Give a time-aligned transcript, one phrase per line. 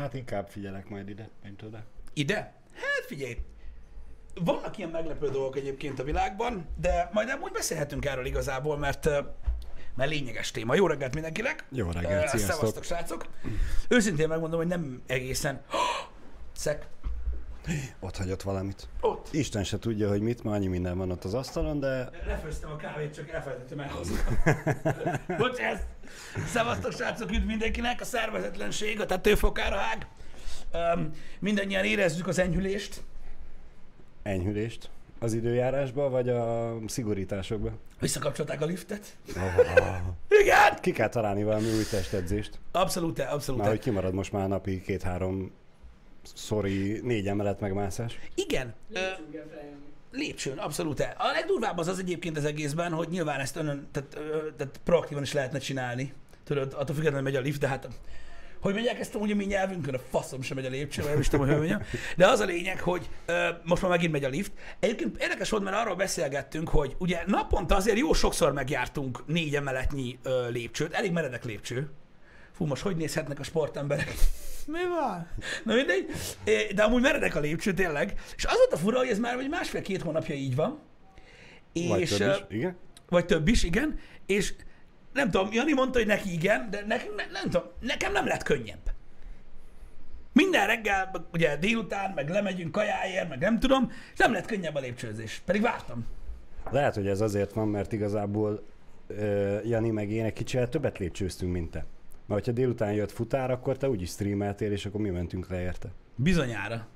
[0.00, 1.84] Hát inkább figyelek majd ide, mint oda.
[2.12, 2.36] Ide?
[2.74, 3.36] Hát figyelj,
[4.34, 9.08] vannak ilyen meglepő dolgok egyébként a világban, de majd amúgy beszélhetünk erről igazából, mert,
[9.94, 10.74] mert lényeges téma.
[10.74, 11.64] Jó reggelt mindenkinek!
[11.70, 12.54] Jó reggelt, sziasztok.
[12.54, 13.26] Szevasztok, srácok!
[13.88, 15.62] Őszintén megmondom, hogy nem egészen...
[16.52, 16.86] Szek.
[18.00, 18.88] Ott hagyott valamit.
[19.00, 19.28] Ott.
[19.32, 22.76] Isten se tudja, hogy mit, ma annyi minden van ott az asztalon, de Lefőztem a
[22.76, 24.16] kávét, csak elfelejtettem elhozni.
[25.38, 25.78] Bocs, ez.
[26.46, 28.00] Szevasztok, srácok, üdv mindenkinek.
[28.00, 30.06] A szervezetlenség a tetőfokára hág.
[30.94, 33.02] Um, mindannyian érezzük az enyhülést.
[34.22, 37.70] enyhülést az időjárásba, vagy a szigorításokba.
[38.00, 39.16] Visszakapcsolták a liftet.
[39.36, 39.42] Oh,
[40.28, 40.80] Igen!
[40.80, 42.58] Ki kell találni valami új testedzést.
[42.72, 43.60] Abszolút, abszolút.
[43.60, 45.52] Már hogy kimarad most már napi két-három
[46.34, 48.18] szori négy emelet megmászás.
[48.34, 48.74] Igen.
[50.12, 51.00] Lépcsőn, abszolút.
[51.00, 54.08] A legdurvább az az egyébként az egészben, hogy nyilván ezt önön, tehát,
[54.56, 56.12] tehát proaktívan is lehetne csinálni.
[56.44, 57.88] Tudod, attól függetlenül megy a lift, de hát
[58.64, 61.28] hogy mondják ezt amúgy a mi nyelvünkön, a faszom sem megy a lépcső, nem is
[61.28, 61.74] tudom, hogy.
[62.16, 64.52] De az a lényeg, hogy ö, most már megint megy a lift.
[64.80, 70.18] Egyébként érdekes volt, mert arról beszélgettünk, hogy ugye naponta azért jó sokszor megjártunk négy emeletnyi
[70.22, 71.90] ö, lépcsőt, elég meredek lépcső.
[72.56, 74.14] Fú, most hogy nézhetnek a sportemberek?
[74.66, 75.28] Mi van?
[75.64, 76.06] Na mindegy.
[76.74, 78.20] De amúgy meredek a lépcső, tényleg.
[78.36, 80.78] És az volt a fura, hogy ez már vagy másfél-két hónapja így van.
[81.88, 82.76] Vagy És, több is, igen?
[83.08, 83.98] vagy több is, igen.
[84.26, 84.54] És
[85.12, 88.42] nem tudom, Jani mondta, hogy neki igen, de nekem, ne, nem tudom, nekem nem lett
[88.42, 88.92] könnyebb.
[90.32, 94.80] Minden reggel, ugye délután, meg lemegyünk kajáért, meg nem tudom, és nem lett könnyebb a
[94.80, 95.42] lépcsőzés.
[95.44, 96.06] Pedig vártam.
[96.70, 98.64] Lehet, hogy ez azért van, mert igazából
[99.08, 101.84] uh, Jani meg én egy kicsit többet lépcsőztünk, mint te.
[102.26, 105.88] Mert hogyha délután jött futár, akkor te úgyis streameltél, és akkor mi mentünk le érte.
[106.14, 106.86] Bizonyára.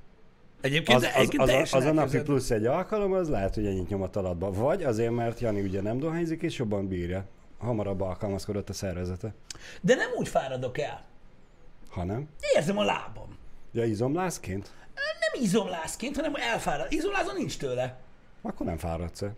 [0.61, 3.89] Egyébként, Az, az, egyébként az, az a napi plusz egy alkalom, az lehet, hogy ennyit
[3.89, 4.51] nyomat alatba.
[4.53, 7.25] Vagy azért, mert Jani ugye nem dohányzik, és jobban bírja.
[7.59, 9.35] Hamarabb alkalmazkodott a szervezete.
[9.81, 11.05] De nem úgy fáradok el.
[11.89, 12.29] Ha nem?
[12.57, 13.37] Érzem a lábam.
[13.73, 14.71] Ja, izomlászként?
[14.95, 16.93] Nem izomlászként, hanem elfárad.
[16.93, 17.99] Izomlázon nincs tőle.
[18.43, 19.35] Akkor nem fáradsz -e.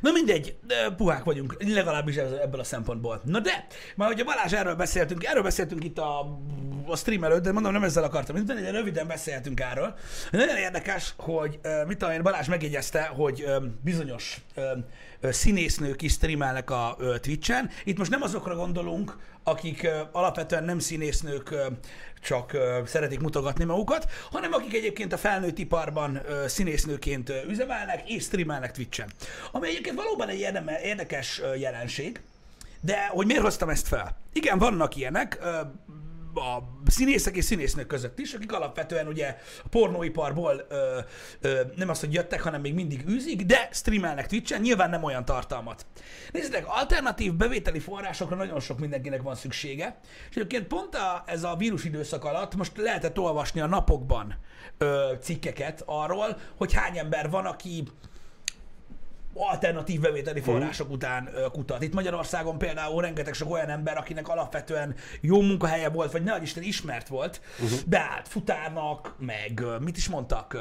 [0.00, 3.20] Na mindegy, de puhák vagyunk, legalábbis ebből a szempontból.
[3.24, 3.66] Na de,
[3.96, 6.38] már ugye Balázs erről beszéltünk, erről beszéltünk itt a,
[6.86, 9.94] a stream előtt, de mondom, nem ezzel akartam, de de röviden beszéltünk erről.
[10.30, 13.44] Nagyon érdekes, hogy mit tudom én, Balázs megjegyezte, hogy
[13.82, 14.40] bizonyos
[15.22, 17.70] színésznők is streamelnek a Twitch-en.
[17.84, 19.16] Itt most nem azokra gondolunk,
[19.48, 21.54] akik alapvetően nem színésznők,
[22.22, 29.10] csak szeretik mutogatni magukat, hanem akik egyébként a felnőtt iparban színésznőként üzemelnek és streamelnek Twitch-en.
[29.52, 30.48] Ami egyébként valóban egy
[30.82, 32.20] érdekes jelenség,
[32.80, 34.16] de hogy miért hoztam ezt fel?
[34.32, 35.38] Igen, vannak ilyenek,
[36.36, 40.98] a színészek és színésznők között is, akik alapvetően ugye a pornóiparból ö,
[41.40, 45.24] ö, nem az, hogy jöttek, hanem még mindig űzik, de streamelnek Twitch-en, nyilván nem olyan
[45.24, 45.86] tartalmat.
[46.32, 49.98] Nézzétek, alternatív bevételi forrásokra nagyon sok mindenkinek van szüksége,
[50.30, 54.34] és egyébként pont a, ez a vírus időszak alatt most lehetett olvasni a napokban
[54.78, 57.82] ö, cikkeket arról, hogy hány ember van, aki
[59.38, 61.82] alternatív bevételi források után kutat.
[61.82, 66.62] Itt Magyarországon például rengeteg sok olyan ember, akinek alapvetően jó munkahelye volt, vagy ne Isten
[66.62, 67.78] ismert volt, uh-huh.
[67.86, 70.56] beállt futárnak, meg mit is mondtak,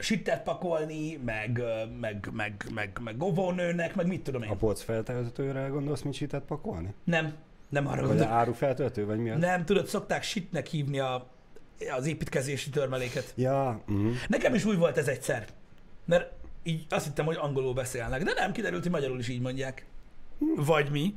[0.00, 1.62] sittet pakolni, meg,
[2.00, 4.50] meg, meg, meg, meg govónőnek, meg mit tudom én.
[4.50, 6.94] A polc feltöltőre gondolsz, mint sitet pakolni?
[7.04, 7.34] Nem,
[7.68, 8.32] nem arra Vagy gondolok.
[8.32, 9.40] áru feltöltő, vagy mi az?
[9.40, 11.26] Nem, tudod, szokták sitnek hívni a,
[11.96, 13.32] az építkezési törmeléket.
[13.36, 14.12] Ja, uh-huh.
[14.28, 15.44] Nekem is úgy volt ez egyszer.
[16.04, 16.32] Mert
[16.64, 19.86] így azt hittem, hogy angolul beszélnek, de nem, kiderült, hogy magyarul is így mondják.
[20.56, 21.14] Vagy mi.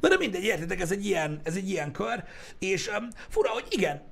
[0.00, 2.24] Na de mindegy, értitek, ez egy ilyen, ez egy ilyen kör,
[2.58, 4.02] és um, fura, hogy igen,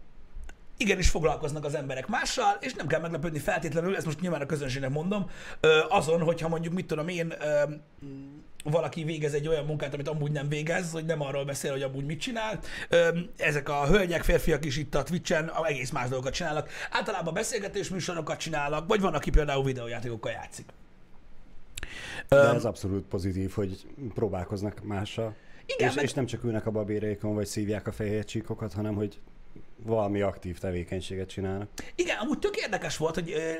[0.76, 4.90] igenis foglalkoznak az emberek mással, és nem kell meglepődni feltétlenül, ezt most nyilván a közönségnek
[4.90, 5.30] mondom,
[5.88, 7.34] azon, hogyha mondjuk, mit tudom én,
[8.70, 12.04] valaki végez egy olyan munkát, amit amúgy nem végez, hogy nem arról beszél, hogy amúgy
[12.04, 12.60] mit csinál.
[13.36, 16.68] Ezek a hölgyek, férfiak is itt a Twitch-en egész más dolgokat csinálnak.
[16.90, 20.66] Általában beszélgetés műsorokat csinálnak, vagy van, aki például videójátékokkal játszik.
[22.28, 25.34] De ez abszolút pozitív, hogy próbálkoznak mással.
[25.66, 28.94] Igen, és, meg- és nem csak ülnek a babérékon, vagy szívják a fehér csíkokat, hanem
[28.94, 29.18] hogy
[29.84, 31.68] valami aktív tevékenységet csinálnak.
[31.94, 33.52] Igen, amúgy tök érdekes volt, hogy ö,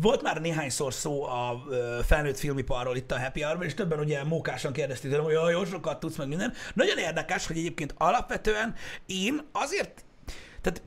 [0.00, 4.24] volt már néhányszor szó a ö, felnőtt filmiparról itt a Happy hour és többen ugye
[4.24, 6.52] mókásan kérdezték tőlem, hogy jó sokat tudsz meg minden.
[6.74, 8.74] Nagyon érdekes, hogy egyébként alapvetően
[9.06, 10.04] én azért,
[10.60, 10.82] tehát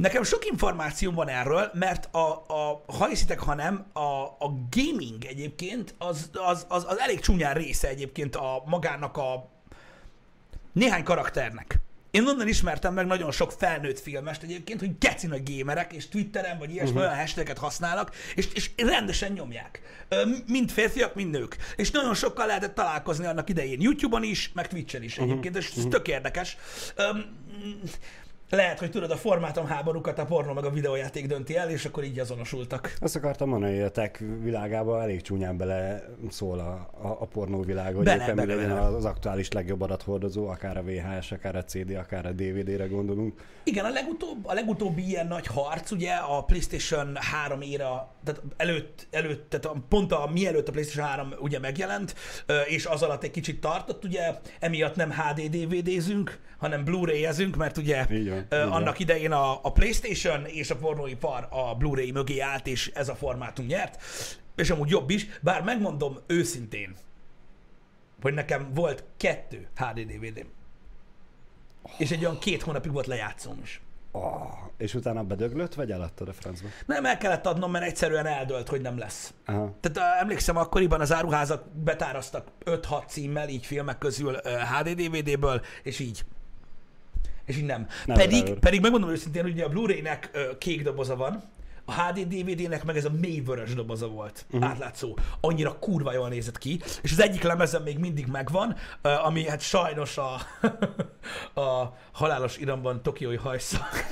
[0.00, 5.24] Nekem sok információm van erről, mert a, a ha hiszitek, ha nem, a, a gaming
[5.24, 9.48] egyébként az, az, az, az elég csúnyán része egyébként a magának a
[10.72, 11.80] néhány karakternek.
[12.10, 16.58] Én onnan ismertem meg nagyon sok felnőtt filmest egyébként, hogy geci nagy gémerek, és Twitteren
[16.58, 17.04] vagy ilyesmi uh-huh.
[17.04, 19.80] olyan hashtaget használnak, és, és rendesen nyomják.
[20.46, 21.56] Mind férfiak, mind nők.
[21.76, 25.84] És nagyon sokkal lehetett találkozni annak idején YouTube-on is, meg Twitch-en is egyébként, és ez
[25.88, 26.56] tök érdekes.
[26.94, 27.24] Öm,
[28.50, 32.04] Lehet, hogy tudod, a formátum háborúkat a pornó meg a videójáték dönti el, és akkor
[32.04, 32.94] így azonosultak.
[33.00, 37.62] Azt akartam mondani, hogy a tech világába elég csúnyán bele szól a, a, a pornó
[37.62, 38.80] világ, hogy Bele, éppen bele, legyen bele.
[38.80, 43.40] az aktuális legjobb adathordozó, akár a VHS, akár a CD, akár a DVD-re gondolunk.
[43.64, 49.06] Igen, a, legutóbb, a legutóbbi ilyen nagy harc, ugye a PlayStation 3 éra, tehát előtt,
[49.10, 52.14] előtt tehát pont a mielőtt a PlayStation 3 ugye megjelent,
[52.66, 58.06] és az alatt egy kicsit tartott, ugye, emiatt nem HD DVD-zünk, hanem Blu-ray-ezünk, mert ugye
[58.10, 63.08] Így annak idején a, a PlayStation és a pornóipar a Blu-ray mögé állt, és ez
[63.08, 64.02] a formátum nyert,
[64.56, 66.96] és amúgy jobb is, bár megmondom őszintén,
[68.22, 70.46] hogy nekem volt kettő HD DVD-m.
[71.98, 73.80] És egy olyan két hónapig volt lejátszóm is.
[74.12, 76.68] Oh, és utána bedöglött, vagy eladtad a francba?
[76.86, 79.34] Nem el kellett adnom, mert egyszerűen eldölt, hogy nem lesz.
[79.46, 79.74] Aha.
[79.80, 84.36] Tehát emlékszem, akkoriban az áruházak betáraztak 5-6 címmel, így filmek közül
[84.78, 86.24] HD DVD-ből, és így.
[87.50, 87.86] És így nem.
[88.06, 88.58] Never pedig, ever.
[88.58, 91.42] pedig megmondom őszintén, hogy ugye a Blu-ray-nek kék doboza van,
[91.84, 94.70] a HD DVD-nek meg ez a mély vörös doboza volt, uh-huh.
[94.70, 95.16] átlátszó.
[95.40, 98.76] Annyira kurva jól nézett ki, és az egyik lemezem még mindig megvan,
[99.24, 100.34] ami hát sajnos a,
[101.60, 104.04] a halálos iramban tokiói hajszak.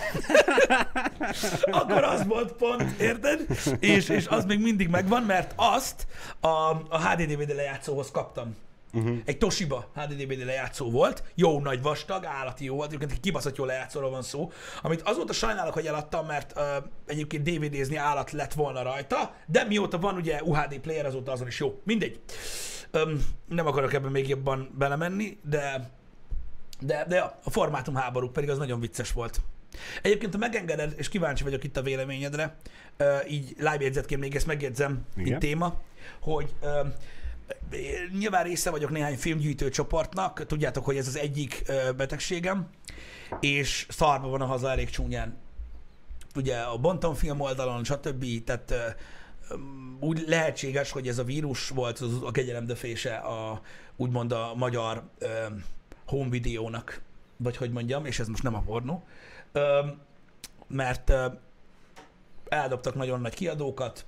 [1.81, 3.46] Akkor az volt pont, érted?
[3.81, 6.06] És, és az még mindig megvan, mert azt
[6.41, 6.49] a,
[6.88, 8.56] a HD DVD lejátszóhoz kaptam.
[8.93, 9.19] Uh-huh.
[9.25, 13.56] Egy Toshiba HD DVD lejátszó volt, jó nagy vastag, állati jó volt, egyébként egy kibaszott
[13.56, 14.52] jó lejátszóról van szó,
[14.82, 16.64] amit azóta sajnálok, hogy eladtam, mert uh,
[17.06, 21.61] egyébként DVD-zni állat lett volna rajta, de mióta van ugye UHD player, azóta azon is
[21.61, 21.81] jó.
[21.85, 22.20] Mindegy.
[22.93, 25.96] Um, nem akarok ebben még jobban belemenni, de
[26.81, 29.41] de, de a formátum háborúk pedig az nagyon vicces volt.
[30.02, 32.56] Egyébként, ha megengeded, és kíváncsi vagyok itt a véleményedre,
[32.96, 35.32] ö, így live jegyzetként még ezt megjegyzem, Igen.
[35.32, 35.81] itt téma,
[36.20, 36.81] hogy ö,
[38.19, 41.62] nyilván része vagyok néhány filmgyűjtő csoportnak, tudjátok, hogy ez az egyik
[41.97, 42.69] betegségem,
[43.41, 45.37] és szarba van a haza elég csúnyán.
[46.35, 48.45] Ugye a Bonton film oldalon, stb.
[48.45, 48.75] Tehát
[50.00, 53.61] úgy lehetséges, hogy ez a vírus volt az, a kegyelemdöfése a,
[53.97, 55.29] úgymond a magyar ö,
[56.06, 57.01] home videónak,
[57.37, 59.05] vagy hogy mondjam, és ez most nem a pornó,
[59.53, 59.87] ö,
[60.67, 61.27] mert ö,
[62.49, 64.06] eldobtak nagyon nagy kiadókat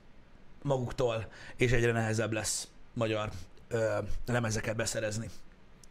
[0.63, 1.27] maguktól,
[1.57, 2.69] és egyre nehezebb lesz
[3.01, 3.31] magyar
[3.69, 5.29] ö, lemezeket beszerezni.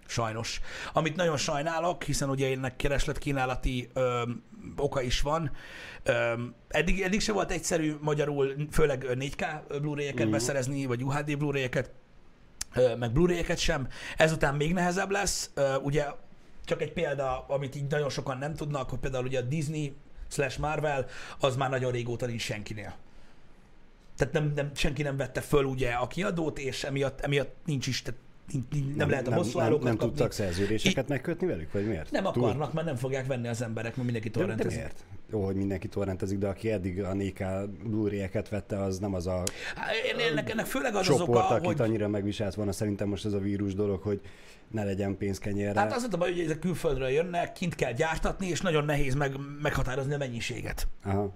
[0.05, 0.61] Sajnos.
[0.93, 4.21] Amit nagyon sajnálok, hiszen ugye ennek keresletkínálati ö,
[4.77, 5.51] oka is van.
[6.03, 6.33] Ö,
[6.67, 9.45] eddig, eddig se volt egyszerű magyarul, főleg 4K
[9.81, 10.31] Blu-ray-eket Mhm.
[10.31, 11.91] beszerezni, vagy UHD Blu-ray-eket,
[12.75, 13.87] ö, meg Blu-ray-eket sem.
[14.17, 15.51] Ezután még nehezebb lesz.
[15.53, 16.05] Ö, ugye
[16.65, 19.95] csak egy példa, amit így nagyon sokan nem tudnak, hogy például ugye a Disney
[20.31, 21.05] slash Marvel,
[21.39, 22.95] az már nagyon régóta nincs senkinél.
[24.19, 28.01] Tehát nem, nem, senki nem vette föl ugye a kiadót, és emiatt, emiatt nincs is,
[28.01, 28.19] tehát
[28.71, 29.97] nincs, nem, lehet a nem, hosszú nem, nem kapni.
[29.97, 32.11] tudtak szerződéseket megkötni velük, vagy miért?
[32.11, 34.77] Nem Túl- akarnak, mert nem fogják venni az emberek, mert mindenki De, de torrentezik.
[34.79, 35.03] miért?
[35.31, 39.43] Jó, hogy mindenki torrentezik, de aki eddig a 4K Blu-ray-eket vette, az nem az a
[39.75, 43.07] Hát, én- Ennek, ennek főleg az az csoport, oka, akit hogy annyira megviselt volna szerintem
[43.07, 44.21] most ez a vírus dolog, hogy
[44.71, 45.79] ne legyen pénzkenyérre.
[45.79, 49.35] Hát az a baj, hogy ezek külföldről jönnek, kint kell gyártatni, és nagyon nehéz meg,
[49.61, 50.87] meghatározni a mennyiséget.
[51.03, 51.31] Aha.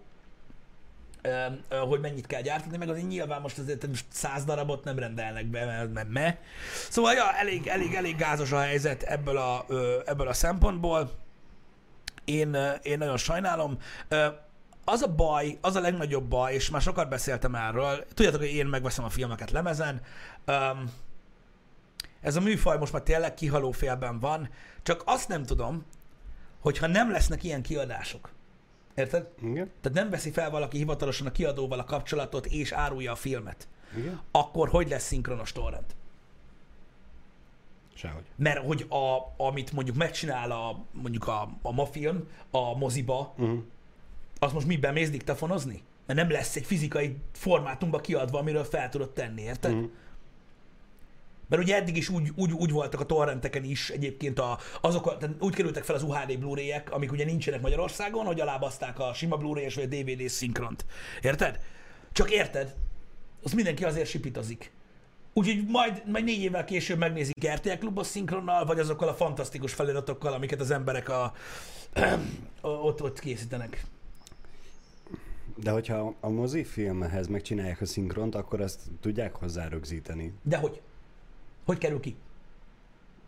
[1.70, 5.66] Hogy mennyit kell gyártani, meg azért nyilván most azért most száz darabot nem rendelnek be,
[5.66, 6.40] mert, mert me.
[6.90, 9.66] Szóval ja, elég, elég, elég gázos a helyzet ebből a,
[10.06, 11.12] ebből a szempontból.
[12.26, 13.78] Én, én nagyon sajnálom.
[14.86, 18.66] Az a baj, az a legnagyobb baj, és már sokat beszéltem erről, tudjátok, hogy én
[18.66, 20.02] megveszem a filmeket lemezen,
[22.22, 24.50] ez a műfaj most már tényleg kihaló félben van,
[24.84, 25.86] csak azt nem tudom,
[26.60, 28.30] hogyha nem lesznek ilyen kiadások.
[28.96, 29.28] Érted?
[29.42, 29.72] Igen?
[29.82, 33.68] Tehát nem veszi fel valaki hivatalosan a kiadóval a kapcsolatot és árulja a filmet.
[33.98, 34.22] Igen?
[34.32, 35.96] Akkor hogy lesz szinkronos torrent?
[37.94, 38.24] Sehogy.
[38.36, 43.60] Mert hogy a, amit mondjuk megcsinál a, mondjuk a, a mafilm a moziba, Uh-huh.
[44.40, 45.84] azt most mi bemész diktafonozni?
[46.06, 49.72] Mert nem lesz egy fizikai formátumba kiadva, amiről fel tudod tenni, érted?
[49.76, 49.84] Mhm.
[51.48, 55.18] Mert ugye eddig is úgy, úgy, úgy voltak a torrenteken is egyébként a, azok, a,
[55.18, 59.38] tehát úgy kerültek fel az UHD Blu-ray-ek, amik ugye nincsenek Magyarországon, hogy alábaszták a sima
[59.38, 60.86] Blu-ray-es vagy a DVD szinkront.
[61.22, 61.60] Érted?
[62.12, 62.76] Csak érted?
[63.44, 64.72] Azt mindenki azért sipitozik.
[65.34, 70.34] Úgyhogy majd, majd négy évvel később megnézik RTL klubos szinkronnal, vagy azokkal a fantasztikus feliratokkal,
[70.34, 71.34] amiket az emberek a,
[72.62, 73.86] ott, ott készítenek.
[75.56, 80.34] De hogyha a mozifilmhez megcsinálják a szinkront, akkor azt tudják hozzá rögzíteni.
[80.44, 80.82] De hogy?
[81.66, 82.16] Hogy kerül ki?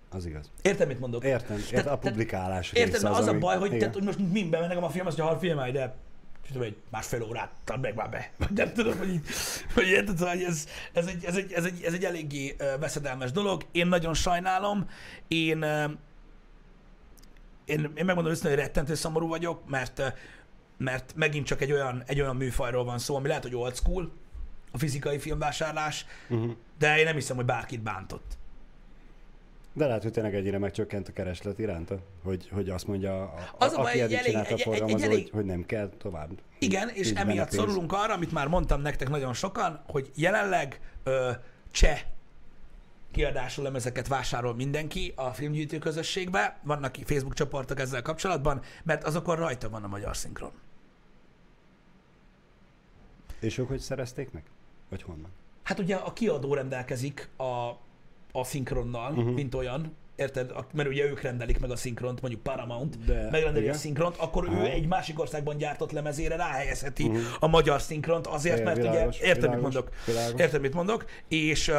[0.10, 0.52] Az igaz.
[0.62, 1.24] Érted, mit mondok?
[1.24, 3.80] Értem, értem Tehát- a publikálás része mert az, a ami- baj, hogy, igen.
[3.80, 5.96] tehát, hogy most mind bemennek a film, azt mondja, ha filmelj, de
[6.48, 8.32] tudom, egy másfél órát, tad meg már be.
[8.56, 9.22] Nem tudom, hogy,
[9.74, 13.32] hogy érted, szóval, hogy ez, ez, egy, ez, egy, ez, egy, ez egy eléggé veszedelmes
[13.32, 13.66] dolog.
[13.72, 14.90] Én nagyon sajnálom.
[15.28, 15.64] Én
[17.66, 20.14] én, én megmondom őszintén, hogy rettentő szomorú vagyok, mert,
[20.78, 24.12] mert megint csak egy olyan, egy olyan műfajról van szó, ami lehet, hogy old school,
[24.72, 26.56] a fizikai filmvásárlás, Uh-huh.
[26.78, 28.38] De én nem hiszem, hogy bárkit bántott.
[29.74, 33.74] De lehet, hogy tényleg egyre megcsökkent a kereslet iránta, hogy, hogy azt mondja, a, Az
[33.74, 36.30] a aki eddig elég- csinálta a egy- forgalmazó, elég- hogy, hogy nem kell tovább.
[36.60, 41.32] Igen, és emiatt szorulunk arra, amit már mondtam nektek nagyon sokan, hogy jelenleg ö,
[41.72, 42.02] cseh
[43.12, 49.70] kiadású lemezeket vásárol mindenki a filmgyűjtő közösségbe, vannak Facebook csoportok ezzel kapcsolatban, mert azokon rajta
[49.70, 50.52] van a magyar szinkron.
[53.40, 54.44] És ők hogy szerezték meg?
[54.90, 55.30] Vagy honnan?
[55.66, 57.44] Hát ugye a kiadó rendelkezik a,
[58.32, 59.34] a szinkronnal, uh-huh.
[59.34, 60.52] mint olyan, érted?
[60.74, 63.76] Mert ugye ők rendelik meg a szinkront, mondjuk Paramount, De- megrendeli igen.
[63.76, 64.62] a szinkront, akkor Aha.
[64.62, 67.22] ő egy másik országban gyártott lemezére ráhelyezheti uh-huh.
[67.40, 69.96] a magyar szinkront, azért, É, mert világos, ugye, érted, mit világos, mondok?
[70.06, 70.40] világos.
[70.40, 71.06] Érted, mit mondok?
[71.28, 71.72] És,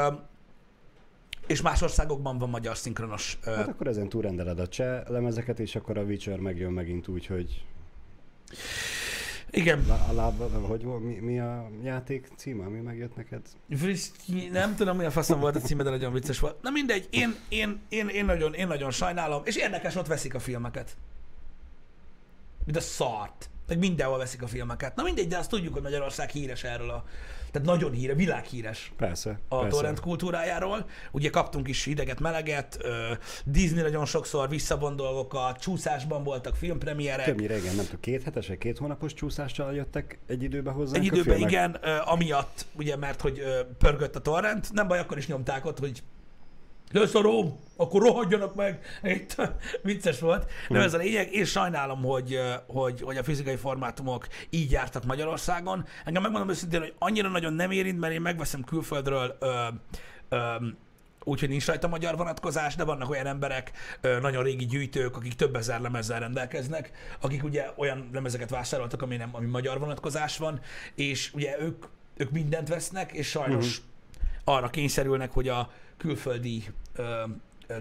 [1.47, 3.39] és más országokban van magyar szinkronos.
[3.45, 7.27] Hát akkor ezen túl rendeled a cseh lemezeket, és akkor a Witcher megjön megint úgy,
[7.27, 7.65] hogy
[9.51, 9.85] Igen.
[9.89, 13.41] lá- a lába, hogy volt, mi, mi a játék címe, ami megjött neked?
[13.71, 16.63] Friszki, nem tudom, milyen faszom volt a címe, de nagyon vicces volt.
[16.63, 20.39] Na mindegy, én, én, én, én, nagyon, én nagyon sajnálom, és érdekes, ott veszik a
[20.39, 20.97] filmeket.
[22.65, 23.51] Mint a szart.
[23.69, 24.97] Meg mindenhol veszik a filmeket.
[24.97, 27.05] Na mindegy, de azt tudjuk, hogy Magyarország híres erről a...
[27.51, 29.77] Tehát nagyon híre, világhíres Persze, a persze.
[29.77, 30.87] torrent kultúrájáról.
[31.13, 32.79] Ugye kaptunk is hideget, meleget,
[33.45, 37.25] Disney nagyon sokszor visszavon dolgokat, csúszásban voltak filmpremierek.
[37.25, 41.05] Többnyire igen, nem tudom, két hetes, vagy két hónapos csúszással jöttek egy időbe hozzánk Egy
[41.05, 41.73] időben igen,
[42.05, 43.43] amiatt, ugye, mert hogy
[43.79, 46.03] pörgött a torrent, nem baj, akkor is nyomták ott, hogy
[46.93, 48.81] leszarom, akkor rohadjanak meg.
[49.03, 49.37] Itt
[49.83, 50.51] vicces volt.
[50.69, 55.87] Nem ez a lényeg, és sajnálom, hogy, hogy, hogy a fizikai formátumok így jártak Magyarországon.
[56.05, 59.67] Engem megmondom őszintén, hogy annyira nagyon nem érint, mert én megveszem külföldről ö,
[60.29, 60.55] ö,
[61.25, 63.71] úgyhogy nincs rajta magyar vonatkozás, de vannak olyan emberek,
[64.21, 66.91] nagyon régi gyűjtők, akik több ezer lemezzel rendelkeznek,
[67.21, 70.61] akik ugye olyan lemezeket vásároltak, ami nem, ami magyar vonatkozás van,
[70.95, 71.85] és ugye ők,
[72.17, 73.81] ők mindent vesznek, és sajnos
[74.45, 77.23] arra kényszerülnek, hogy a külföldi ö,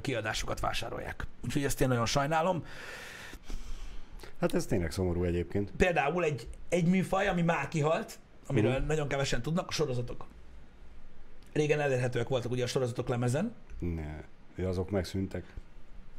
[0.01, 1.27] kiadásokat vásárolják.
[1.43, 2.65] Úgyhogy ezt én nagyon sajnálom.
[4.39, 5.71] Hát ez tényleg szomorú egyébként.
[5.77, 8.85] Például egy, egy műfaj, ami már kihalt, amiről Mhm.
[8.87, 10.25] nagyon kevesen tudnak, a sorozatok.
[11.53, 14.23] Régen elérhetőek voltak ugye a sorozatok lemezen, Ne,
[14.67, 15.53] azok megszűntek.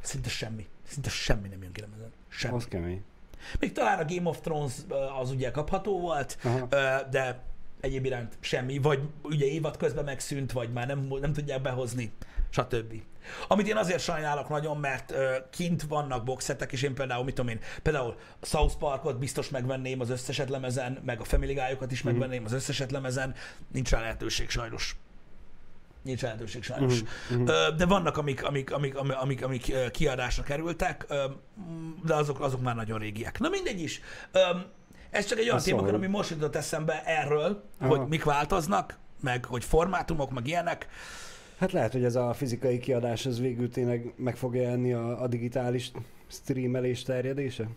[0.01, 0.67] szinte semmi.
[0.89, 2.13] Szinte semmi nem jön ki lemezen.
[2.29, 2.55] Semmi.
[2.57, 3.05] Az kemény.
[3.61, 4.73] Még talán a Game of Thrones
[5.21, 6.67] az ugye kapható volt, Aha.
[7.11, 7.43] de
[7.87, 8.79] egyéb iránt semmi.
[8.79, 12.13] Vagy ugye évad közben megszűnt, vagy már nem, nem tudják behozni,
[12.51, 13.03] stb.
[13.49, 17.51] Amit én azért sajnálok nagyon, mert ö, kint vannak boxetek, és én például, mit tudom
[17.51, 22.03] én, például a South Parkot biztos megvenném az összeset lemezen, meg a Family Guy-okat is
[22.03, 23.35] megvenném az összeset lemezen,
[23.73, 24.97] nincs rá lehetőség sajnos.
[26.03, 27.03] Nincs lehetőség sajnos.
[27.31, 27.49] Mhm.
[27.49, 31.07] Ö, De vannak, amik, amik, amik, amik, amik, kiadásra kerültek,
[32.05, 33.39] de azok, azok már nagyon régiek.
[33.39, 34.01] Na mindegy is.
[35.17, 36.05] Ez csak egy olyan Az témakör, szomorú.
[36.07, 37.97] ami most jutott eszembe erről, Aha.
[37.97, 40.87] hogy mik változnak, meg hogy formátumok, meg ilyenek.
[41.59, 45.27] Hát lehet, hogy ez a fizikai kiadás ez végül tényleg meg fogja jelenni a, a
[45.27, 45.91] digitális
[46.31, 47.69] streamelés terjedése?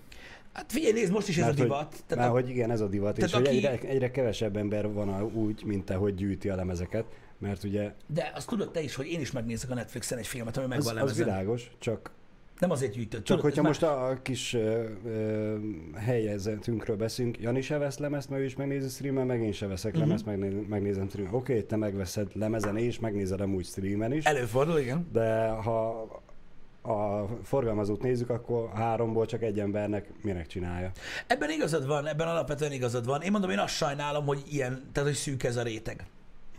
[0.54, 1.90] Hát figyelj, nézd, most is ez Mert a hogy- divat.
[2.08, 4.58] Tehát Már a- hogy igen, ez a divat, és tehát hogy aki- egyre, egyre kevesebb
[4.58, 7.06] ember van a, úgy, mint te, hogy gyűjti a lemezeket,
[7.38, 10.58] mert ugye De azt tudod te is, hogy én is megnézek a Netflixen egy filmet,
[10.58, 11.26] ami az, megvan az lemezen.
[11.26, 12.12] világos, csak,
[12.60, 13.24] Nem azért gyűjtött.
[13.24, 15.56] csak hogyha ez most a, kis ö, ö,
[15.96, 19.92] helyezetünkről beszélünk, Jani se vesz lemezt, mert ő is megnézi streamen, meg én se veszek
[19.94, 20.02] Mhm.
[20.02, 21.34] lemezt, megné- megnézem streamen.
[21.34, 25.08] Oké, te megveszed lemezen és megnézed amúgy streamen is, Előfordul, igen.
[25.12, 26.08] de ha
[26.82, 30.92] a forgalmazót nézzük, akkor háromból csak egy embernek minek csinálja.
[31.28, 33.22] Ebben igazad van, ebben alapvetően igazad van.
[33.22, 36.06] Én mondom, én azt sajnálom, hogy ilyen, tehát hogy szűk ez a réteg.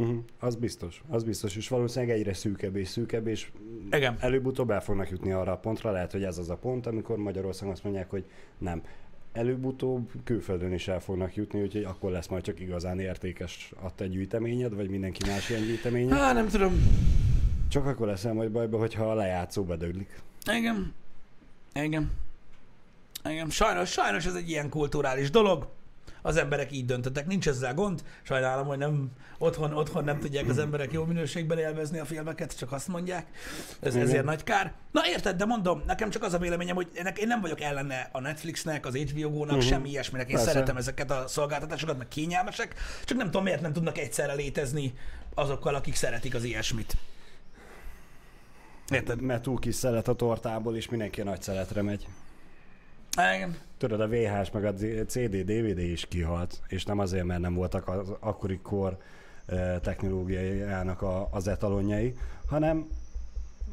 [0.01, 0.25] Uh-huh.
[0.39, 3.51] Az biztos, az biztos, és valószínűleg egyre szűkebb és szűkebb, és
[3.91, 4.17] Igen.
[4.21, 7.73] előbb-utóbb el fognak jutni arra a pontra, lehet, hogy ez az a pont, amikor Magyarországon
[7.73, 8.25] azt mondják, hogy
[8.59, 8.83] nem.
[9.33, 14.07] Előbb-utóbb külföldön is el fognak jutni, úgyhogy akkor lesz majd csak igazán értékes a te
[14.07, 16.15] gyűjteményed, vagy mindenki más ilyen gyűjteménye.
[16.15, 16.73] Hát nem tudom.
[17.69, 20.21] Csak akkor leszel majd bajba, hogyha a lejátszó bedöglik.
[20.53, 20.95] Igen.
[21.75, 22.11] Igen.
[23.25, 23.51] Igen.
[23.51, 25.69] Sajnos, sajnos ez egy ilyen kulturális dolog.
[26.23, 28.03] Az emberek így döntöttek, nincs ezzel gond.
[28.23, 32.73] Sajnálom, hogy nem, otthon, otthon nem tudják az emberek jó minőségben élvezni a filmeket, csak
[32.73, 33.27] azt mondják.
[33.81, 34.07] Ez Igen.
[34.07, 34.73] ezért nagy kár.
[34.91, 38.09] Na érted, de mondom, nekem csak az a véleményem, hogy ennek, én nem vagyok ellene
[38.13, 39.57] a Netflixnek, az HBO Go-nak, Mhm.
[39.57, 39.71] uh-huh.
[39.73, 40.29] semmi ilyesminek.
[40.29, 40.51] Én Persze.
[40.51, 42.75] szeretem ezeket a szolgáltatásokat, meg kényelmesek,
[43.05, 44.95] csak nem tudom, miért nem tudnak egyszerre létezni
[45.35, 46.97] azokkal, akik szeretik az ilyesmit.
[48.93, 49.21] Érted?
[49.21, 52.07] Mert túl kis szelet a tortából, és mindenki nagy szeletre megy.
[53.13, 53.57] Igen.
[53.79, 54.73] Tudod, a VHS meg a
[55.07, 58.99] CD, DVD is kihalt, és nem azért, mert nem voltak az akkori kor
[59.83, 62.15] technológiájának a, az etalonjai,
[62.47, 62.87] hanem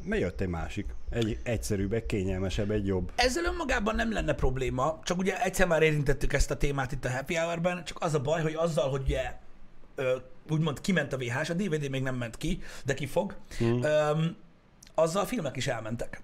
[0.08, 0.86] jött egy másik.
[1.10, 3.12] Egy egyszerűbb, egy kényelmesebb, egy jobb.
[3.14, 7.10] Ezzel önmagában nem lenne probléma, csak ugye egyszer már érintettük ezt a témát itt a
[7.10, 9.32] Happy Hour-ben, csak az a baj, hogy azzal, hogy ugye
[10.50, 13.82] úgymond kiment a VHS, a DVD még nem ment ki, de ki fog, hmm.
[13.82, 14.24] ö,
[14.94, 16.20] azzal a filmek is elmentek.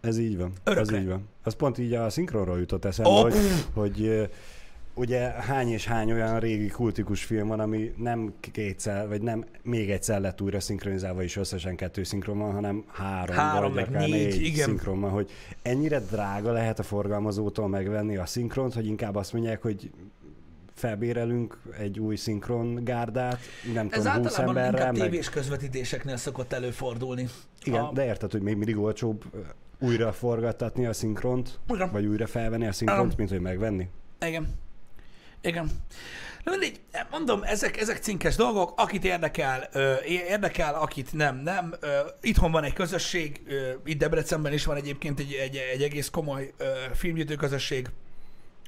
[0.00, 0.52] Ez így van.
[0.64, 0.96] Örökre.
[0.96, 1.28] Ez így van.
[1.42, 3.34] Az pont így a szinkronról jutott eszembe, Ó, hogy,
[3.74, 4.28] hogy
[4.94, 9.90] ugye hány és hány olyan régi kultikus film van, ami nem kétszer, vagy nem még
[9.90, 14.08] egyszer lett újra szinkronizálva, és összesen kettő szinkron van, hanem három, Három, vagy meg akár
[14.08, 14.66] négy, négy igen.
[14.66, 15.30] szinkron van, hogy
[15.62, 19.90] ennyire drága lehet a forgalmazótól megvenni a szinkront, hogy inkább azt mondják, hogy
[20.74, 23.38] felbérelünk egy új szinkron gárdát,
[23.74, 25.10] nem Ez tudom, 20 általában emberrel, inkább meg...
[25.10, 27.28] tévés közvetítéseknél szokott előfordulni.
[27.64, 29.24] Igen, A- de érted, hogy még mindig olcsóbb
[29.80, 31.90] újra forgattatni a szinkront, Igen.
[31.92, 33.14] vagy újra felvenni a szinkront, Igen.
[33.16, 33.88] mint hogy megvenni.
[34.20, 34.58] Igen.
[35.40, 35.70] Igen.
[36.44, 41.74] Na mindegy, mondom, ezek, ezek cinkes dolgok, akit érdekel, ö, érdekel, akit nem, nem.
[41.80, 46.08] Ö, itthon van egy közösség, ö, itt Debrecenben is van egyébként egy, egy, egy egész
[46.08, 47.88] komoly ö, filmgyűjtő közösség.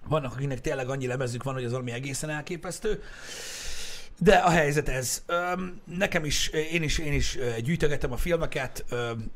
[0.09, 3.03] Vannak, akinek tényleg annyi lemezük van, hogy az valami egészen elképesztő.
[4.19, 5.23] De a helyzet ez.
[5.27, 9.31] Öm, nekem is, én is, én is ö, gyűjtögetem a filmeket, öm,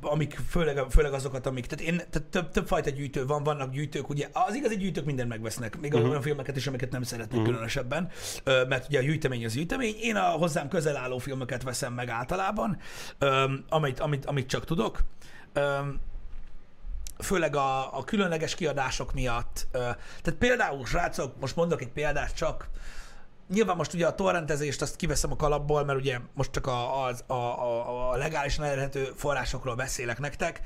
[0.00, 4.08] amik főleg, főleg azokat, amik, tehát én, tehát több, több fajta gyűjtő van, vannak gyűjtők,
[4.08, 6.08] ugye az igazi gyűjtők mindent megvesznek, még uh-huh.
[6.08, 7.46] olyan filmeket is, amiket nem szeretnek uh-huh.
[7.46, 8.10] különösebben,
[8.44, 9.94] mert ugye a gyűjtemény az gyűjtemény.
[10.00, 12.78] Én a hozzám közel álló filmeket veszem meg általában,
[13.68, 15.04] amit, amit, amit csak tudok.
[17.18, 19.66] Főleg a, a különleges kiadások miatt.
[19.72, 22.68] Tehát például, srácok, most mondok egy példát csak,
[23.52, 27.14] Nyilván most ugye a torrentezést azt kiveszem a kalapból, mert ugye most csak a, a,
[27.26, 30.60] a, a, legálisan elérhető forrásokról beszélek nektek.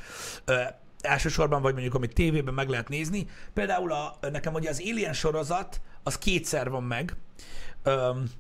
[0.45, 0.63] Ö,
[1.01, 3.27] elsősorban, vagy mondjuk amit tévében meg lehet nézni.
[3.55, 7.17] Például a, nekem ugye az Alien sorozat, az kétszer van meg.
[7.83, 8.31] Öm,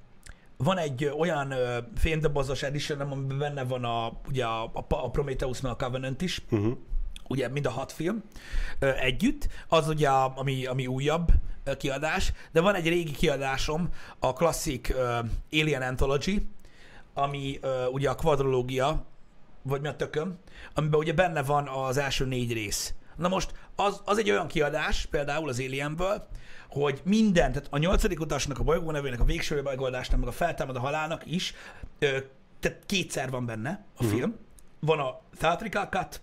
[0.56, 5.60] van egy olyan ö, fémdobozos edition, amiben benne van a, ugye a, a, a Prometheus
[5.60, 6.76] meg a Covenant is, Uh-huh.
[7.28, 8.22] Ugye mind a hat film
[8.78, 11.32] ö, együtt, az ugye a, ami, ami újabb
[11.64, 15.18] ö, kiadás, de van egy régi kiadásom, a klasszik ö,
[15.52, 16.46] Alien Anthology,
[17.14, 19.04] ami ö, ugye a kvadrológia,
[19.62, 20.38] vagy mi a tököm,
[20.74, 22.94] amiben ugye benne van az első négy rész.
[23.16, 26.26] Na most az, az egy olyan kiadás, például az Alienből,
[26.68, 30.76] hogy minden, tehát a nyolcadik utasnak, a bolygó nevének, a végső megoldásnak, meg a feltámad
[30.76, 31.54] a halálnak is,
[31.98, 32.18] ö,
[32.60, 34.36] tehát kétszer van benne a film.
[34.80, 36.20] Van a Theatrical Cut,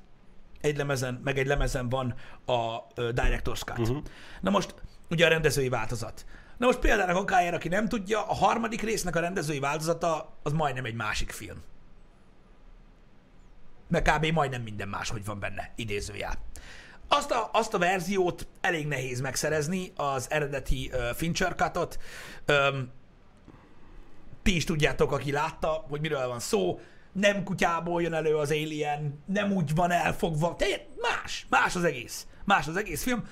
[0.62, 3.80] egy lemezen, meg egy lemezen van a Director's Cut.
[3.80, 4.04] Uh-huh.
[4.42, 4.76] Na most,
[5.10, 6.26] ugye a rendezői változat.
[6.58, 10.86] Na most például okájára, aki nem tudja, a harmadik résznek a rendezői változata az majdnem
[10.86, 11.64] egy másik film.
[13.88, 14.26] Meg kb.
[14.26, 16.38] majdnem minden máshogy van benne, idézőjel.
[17.08, 22.00] Azt a, azt a verziót elég nehéz megszerezni, az eredeti uh, Fincher Cutot.
[22.48, 22.92] Um,
[24.44, 26.80] ti is tudjátok, aki látta, hogy miről van szó.
[27.12, 30.56] Nem kutyából jön elő az Alien, nem úgy van elfogva.
[30.56, 32.26] Teljesen más, más az egész.
[32.46, 33.24] Más az egész film.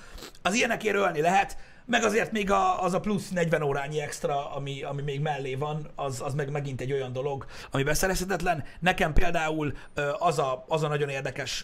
[0.42, 4.84] Az ilyenekért ölni lehet, meg azért még a, az a plusz 40 órányi extra, ami,
[4.84, 8.64] ami még mellé van, az, az meg megint egy olyan dolog, ami beszerezhetetlen.
[8.80, 9.74] Nekem például
[10.20, 11.64] az a, az a nagyon érdekes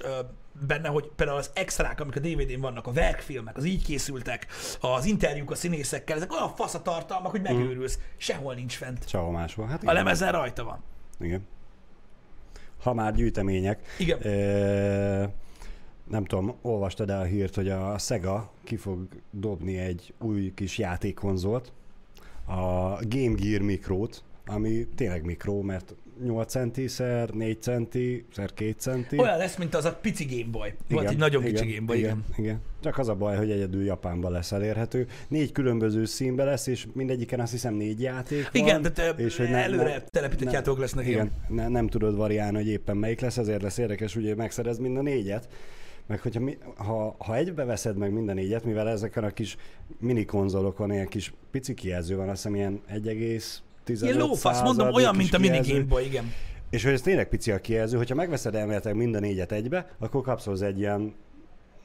[0.67, 4.47] benne, hogy például az extrák, amik a DVD-n vannak, a verkfilmek, az így készültek,
[4.79, 7.99] az interjúk a színészekkel, ezek olyan fasz a tartalmak, hogy megőrülsz.
[8.17, 9.09] Sehol nincs fent.
[9.09, 9.65] Sehol máshol.
[9.67, 9.93] Hát A igen.
[9.95, 10.83] lemezen rajta van.
[11.19, 11.47] igen.
[12.85, 14.25] Ha már gyűjtemények, Igen.
[14.27, 15.23] ö,
[16.09, 20.77] nem tudom, olvastad el a hírt, hogy a Sega ki fog dobni egy új kis
[20.77, 21.71] játékkonzolt,
[22.47, 28.75] a Game Gear Micrót, ami tényleg mikro, mert 8 centi szer 4 centi szer 2
[28.77, 29.19] centi.
[29.19, 30.73] Olyan lesz, mint az a pici Game Boy.
[30.89, 32.23] Volt egy nagyon kicsi Game Boy, igen.
[32.31, 32.45] igen.
[32.45, 32.61] igen.
[32.81, 35.07] Csak az a baj, hogy egyedül Japánban lesz elérhető.
[35.27, 38.61] Négy különböző színben lesz, és mindegyiken azt hiszem négy játék van.
[38.63, 41.07] Igen, tehát és hogy ne, előre telepített játékok lesznek.
[41.07, 44.97] igen, ne, nem tudod variálni, hogy éppen melyik lesz, ezért lesz érdekes, ugye megszerez mind
[44.97, 45.47] a négyet.
[46.07, 49.57] Meg hogyha mi, ha, ha egybe veszed meg mind a négyet, mivel ezeken a kis
[49.99, 52.81] mini konzolokon ilyen kis pici kijelző van, azt hiszem ilyen
[53.85, 55.73] 1,15 Ilyen lófasz, mondom, olyan, mint a mini kijelző.
[55.73, 56.33] Game Boy, igen.
[56.69, 60.21] És hogy ez tényleg pici a kijelző, hogyha megveszed elméletileg mind a négyet egybe, akkor
[60.21, 61.13] kapsz hozzá egy ilyen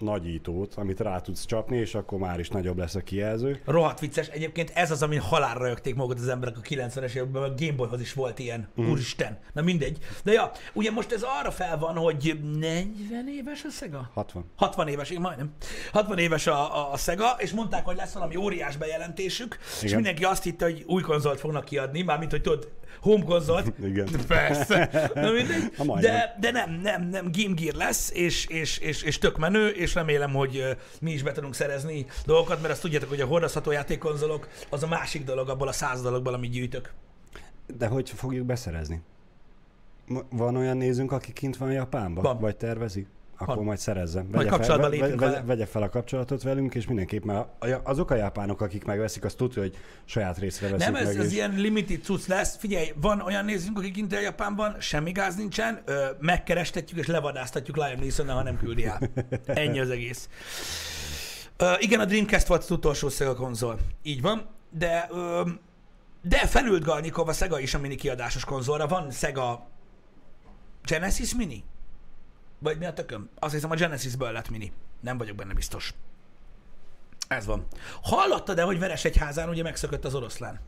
[0.01, 3.61] nagyítót, amit rá tudsz csapni, és akkor már is nagyobb lesz a kijelző.
[3.65, 4.29] Rohadt vicces.
[4.29, 8.01] Egyébként ez az, amin halálra rögték magukat az emberek a 90-es években, a Game Boyhoz
[8.01, 8.69] is volt ilyen.
[8.81, 8.91] Mm.
[8.91, 9.39] Úristen.
[9.53, 9.99] Na mindegy.
[10.25, 14.11] De ja, ugye most ez arra fel van, hogy 40 éves a Sega?
[14.15, 14.45] 60.
[14.57, 15.53] 60 éves, igen, majdnem.
[15.93, 19.95] 60 éves a, a, a Sega, és mondták, hogy lesz valami óriás bejelentésük, és Igen.
[19.95, 22.69] mindenki azt hitte, hogy új konzolt fognak kiadni, mármint, hogy tudod,
[23.01, 23.73] home konzolt.
[23.83, 24.09] Igen.
[24.27, 25.11] Persze.
[25.15, 25.71] Na mindegy.
[26.01, 29.95] De, de nem, nem, nem, Game Gear lesz, és, és, és, és tök menő, és
[29.95, 34.49] remélem, hogy mi is be tudunk szerezni dolgokat, mert azt tudjátok, hogy a hordozható játékkonzolok
[34.71, 36.93] az a másik dolog abból a száz dologból, amit gyűjtök.
[37.79, 39.03] De hogy fogjuk beszerezni?
[40.31, 42.23] Van olyan nézőnk, aki kint van Japánban?
[42.23, 42.39] Van.
[42.39, 43.07] Vagy tervezi?
[43.41, 43.65] Akkor Van.
[43.65, 44.29] majd szerezzen.
[44.33, 45.43] Majd kapcsolatba lépünk vegye, vele.
[45.45, 49.37] vegye fel a kapcsolatot velünk, és mindenképp már a- azok a japánok, akik megveszik, azt
[49.37, 51.19] tudja, hogy saját részre veszik Nem, ez, meg.
[51.19, 51.33] ez és...
[51.33, 52.57] ilyen limited cucc lesz.
[52.57, 57.77] Figyelj, van olyan nézőnk, akik kint el Japánban, semmi gáz nincsen, ö, megkerestetjük és levadáztatjuk
[57.77, 59.01] Liam neeson ha nem küldi el.
[59.47, 60.29] Ennyi az egész.
[61.57, 63.79] Ö, igen, a Dreamcast volt az utolsó Sega konzol.
[64.03, 65.43] Így van, de ö,
[66.23, 68.87] de felült Galnyikov a Sega is a mini kiadásos konzolra.
[68.87, 69.69] Van Sega
[70.85, 71.65] Genesis Mini?
[72.61, 73.31] Vagy mi a tököm?
[73.39, 74.73] Azt hiszem a Genesisből lett mini.
[75.01, 75.95] Nem vagyok benne biztos.
[77.29, 77.67] Ez van.
[78.03, 80.61] Hallottad-e, hogy Veresegyházán ugye megszökött az oroszlán?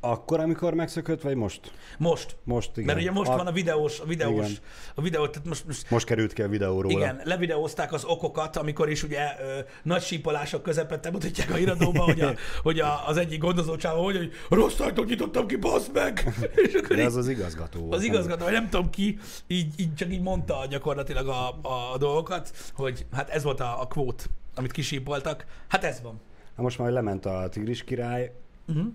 [0.00, 1.72] Akkor, amikor megszökött, vagy most?
[1.98, 2.36] Most.
[2.44, 2.84] Most, igen.
[2.84, 3.36] Mert ugye most a...
[3.36, 4.58] van a videós, a videós, Igen.
[4.94, 6.98] a videó, tehát most, most Most került ki a videó róla.
[6.98, 12.20] igen, levideózták az okokat, amikor is ugye ö, nagy sípolások közepette mutatják a irodóban, hogy,
[12.20, 16.34] a, hogy a, az egyik gondozó csávó mondja, hogy rossz ajtót nyitottam ki, bassz meg!
[16.66, 17.94] És akkor De így, az az igazgató volt.
[17.94, 21.48] az igazgató, vagy nem tudom ki, így, így csak így mondta gyakorlatilag a,
[21.92, 25.46] a, dolgokat, hogy hát ez volt a, a kvót, amit kisípoltak.
[25.68, 26.20] Hát ez van.
[26.56, 28.32] Hát most már lement a Tigris király
[28.68, 28.86] Uh-huh.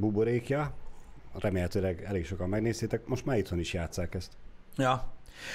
[0.00, 0.74] Buborékja,
[1.38, 4.32] remélhetőleg elég sokan megnéztétek, most már itthon is játszák ezt.
[4.76, 5.12] Ja.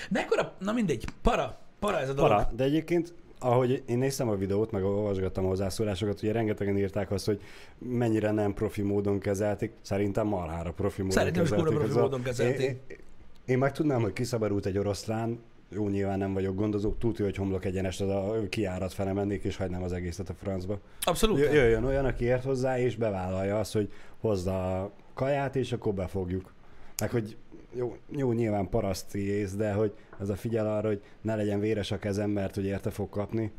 [0.10, 2.32] De ekkora, na mindegy, para, para ez a dolog.
[2.32, 7.12] Para, de egyébként ahogy én néztem a videót, meg olvasgattam a hozzászólásokat, ugye rengetegen írták
[7.12, 7.41] azt, hogy
[7.78, 9.71] mennyire nem profi módon kezelték.
[9.82, 11.73] Szerintem marhára profi módon Szerintem is kezelték.
[11.73, 12.60] kurva profi Ez a- módon kezelték.
[12.62, 12.97] Én, én,
[13.45, 15.39] én meg tudnám, hogy kiszabadult egy oroszlán,
[15.72, 19.56] jó, nyilván nem vagyok gondozó, tudja, hogy homlok egyenest az a kiárat fele mennék, és
[19.56, 20.80] hagynám az egészet a francba.
[21.02, 21.40] Abszolút.
[21.40, 25.94] Jö- Jöjjön olyan, aki ért hozzá, és bevállalja azt, hogy hozza a kaját, és akkor
[25.94, 26.54] befogjuk.
[27.02, 27.38] Meg hogy
[27.76, 31.92] jó, jó nyilván paraszti ész, de hogy ez a figyel arra, hogy ne legyen véres
[31.92, 33.52] a kezem, mert hogy érte fog kapni,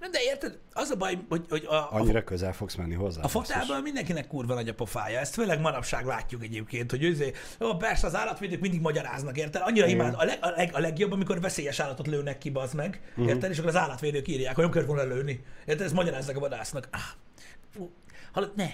[0.00, 3.22] Nem, de érted, az a baj, hogy, hogy a, a, annyira közel fogsz menni hozzá.
[3.22, 5.18] a fotában mindenkinek kurva nagy a pofája.
[5.18, 9.62] Ezt főleg manapság látjuk egyébként, hogy őzé, jó, persze az állatvédők mindig magyaráznak, érted?
[9.64, 9.98] Annyira Igen.
[9.98, 13.28] imád, a, leg, a, leg, a legjobb, amikor veszélyes állatot lőnek ki, bazd meg, uh-huh.
[13.28, 13.50] érted?
[13.50, 15.44] És akkor az állatvédők írják, hogy nem kell volna lőni.
[15.66, 15.86] Érted?
[15.86, 16.88] Ezt magyaráznak a vadásznak.
[16.90, 17.00] Ah,
[18.32, 18.68] hallod, ne,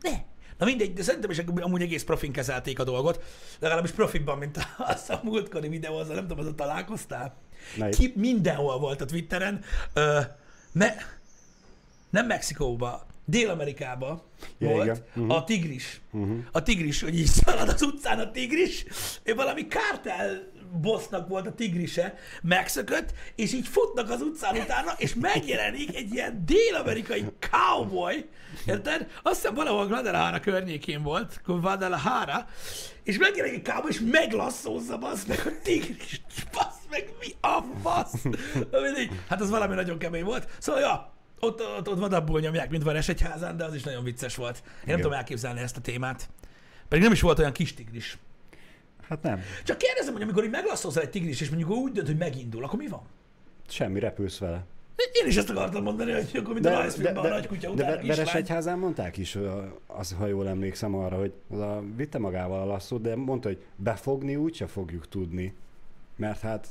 [0.00, 0.32] ne.
[0.58, 3.22] Na mindegy, de szerintem is amúgy egész profin kezelték a dolgot,
[3.58, 7.36] legalábbis profibban, mint az a múltkori videó, azzal nem tudom, azon találkoztál.
[7.76, 7.88] Ne.
[7.88, 9.64] Ki mindenhol volt a Twitteren.
[9.92, 10.20] Ö,
[10.72, 10.94] ne,
[12.10, 14.24] nem Mexikóba, Dél-Amerikába
[14.58, 15.04] Ja, volt igen.
[15.12, 15.30] Mhm.
[15.30, 16.00] a tigris.
[16.52, 18.84] A tigris, hogy így szalad az utcán a tigris,
[19.22, 25.14] ő valami kártel bossnak volt a tigrise, megszökött, és így futnak az utcán utána, és
[25.14, 28.28] megjelenik egy ilyen dél-amerikai cowboy,
[28.66, 29.06] érted?
[29.22, 32.46] Azt hiszem valahol Guadalajara környékén volt, Guadalajara,
[33.02, 36.20] és megjelenik egy cowboy, és meglasszózza, bassz meg a tigris,
[36.52, 38.22] bassz meg, mi a fasz?
[38.70, 40.48] Na mindegy, Hát az valami nagyon kemény volt.
[40.58, 44.36] Szóval, ja, ott, ott, ott vadabbul nyomják, mint van Esegyházán, de az is nagyon vicces
[44.36, 44.56] volt.
[44.56, 45.00] Én nem Igen.
[45.00, 46.28] tudom elképzelni ezt a témát.
[46.88, 48.18] Pedig nem is volt olyan kis tigris.
[49.08, 49.40] Hát nem.
[49.64, 52.78] Csak kérdezem, hogy amikor így meglasszózol egy tigris, és mondjuk úgy dönt, hogy megindul, akkor
[52.78, 53.02] mi van?
[53.68, 54.64] Semmi, repülsz vele.
[55.22, 57.86] Én is ezt akartam mondani, hogy akkor mint a rajzfilmben a nagy kutya de után
[57.86, 58.42] a Ve- Veres kislány.
[58.42, 59.38] egyházán mondták is,
[59.86, 63.64] az, ha jól emlékszem arra, hogy az a, vitte magával a lasszót, de mondta, hogy
[63.76, 65.54] befogni úgyse fogjuk tudni.
[66.16, 66.68] Mert Hát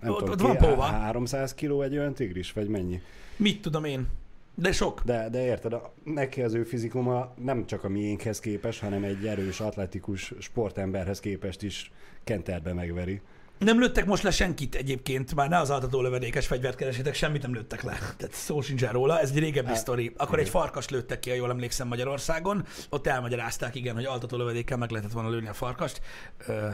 [0.00, 0.82] nem ott, tudom, ott ki- van póva.
[0.82, 3.00] 300 kiló egy olyan tigris, vagy mennyi?
[3.36, 4.06] Mit tudom én?
[4.54, 5.02] De sok.
[5.04, 9.26] De, de érted, a, neki az ő fizikuma nem csak a miénkhez képes, hanem egy
[9.26, 11.92] erős, atletikus sportemberhez képest is
[12.24, 13.20] kenterbe megveri.
[13.58, 17.54] Nem lőttek most le senkit egyébként, már ne az altató lövedékes fegyvert keresétek, semmit nem
[17.54, 17.98] lőttek le.
[18.16, 20.12] Tehát szó sincsen róla, ez egy régebbi Hát, sztori.
[20.16, 22.64] Akkor egy farkas lőttek ki, ha jól emlékszem Magyarországon.
[22.88, 26.00] Ott elmagyarázták, igen, hogy altató lövedékkel meg lehetett volna lőni a farkast.
[26.46, 26.68] Ö,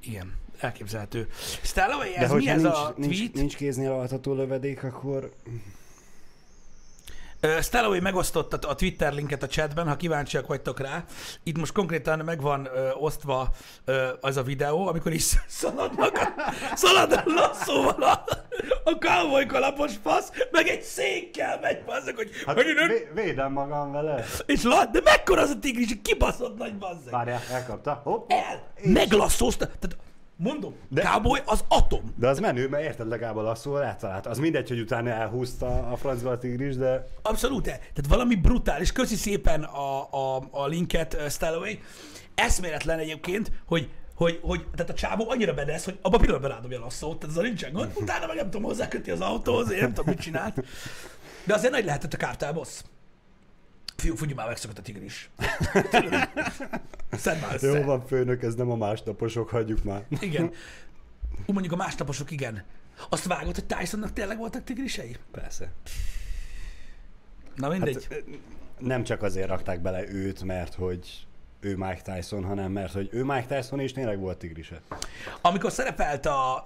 [0.00, 1.28] igen, elképzelhető.
[1.74, 1.82] De
[2.14, 3.34] ez mi hogyha ez nincs, a nincs, tweet?
[3.34, 5.30] nincs kéznél altató lövedék, akkor
[7.40, 11.04] Ö, Stellaway megosztotta a Twitter linket a chatben, ha kíváncsiak vagytok rá.
[11.42, 13.48] Itt most konkrétan meg van ö, osztva
[13.84, 18.24] ö, az a videó, amikor is szaladnak, a, szalad a lasszóval a,
[18.84, 24.24] a cowboy kalapos fasz, meg egy székkel megy, bazzak, hogy hát, vé- védem magam vele.
[24.46, 27.10] és lát, de mekkora az a tigris, kibaszott nagy bazzak.
[27.10, 28.00] Várjál, elkapta.
[28.04, 28.30] Hopp.
[28.30, 29.96] El, meglasszózta, tehát
[30.38, 32.14] mondom, De- cowboy az atom.
[32.16, 34.26] De az menő, mert érted legalább a lasszóval eltalált.
[34.26, 38.92] Az mindegy, hogy utána elhúzta a francba a tigris, de Abszolút, tehát valami brutális.
[38.92, 41.78] Köszi szépen a, a, a linket, uh, Stalloway.
[42.34, 46.78] Eszméletlen egyébként, hogy hogy, hogy, tehát a csávó annyira bedesz, hogy abban a pillanatban rádobja
[46.78, 49.78] a lasszót, tehát az a nincsen gond, utána meg nem tudom hozzáköti az autóhoz, én
[49.80, 50.64] nem tudom, mit csinált.
[51.44, 52.82] De azért nagy lehetett a kártálbossz.
[54.02, 55.30] Fiú, figyelj már, megszokott a tigris.
[57.10, 57.66] Szedd már össze.
[57.66, 60.04] jó van főnök, ez nem a másnaposok, hagyjuk már.
[60.20, 60.44] Igen.
[61.46, 62.64] Úgy mondjuk a másnaposok, igen.
[63.08, 65.16] Azt vágott, hogy Tysonnak tényleg voltak tigrisei?
[65.30, 65.72] Persze.
[67.54, 68.06] Na mindegy.
[68.10, 68.24] Hát,
[68.78, 71.26] nem csak azért rakták bele őt, mert hogy
[71.60, 74.80] ő Mike Tyson, hanem mert hogy ő Mike Tyson és tényleg volt tigrise.
[75.40, 76.64] Amikor szerepelt a,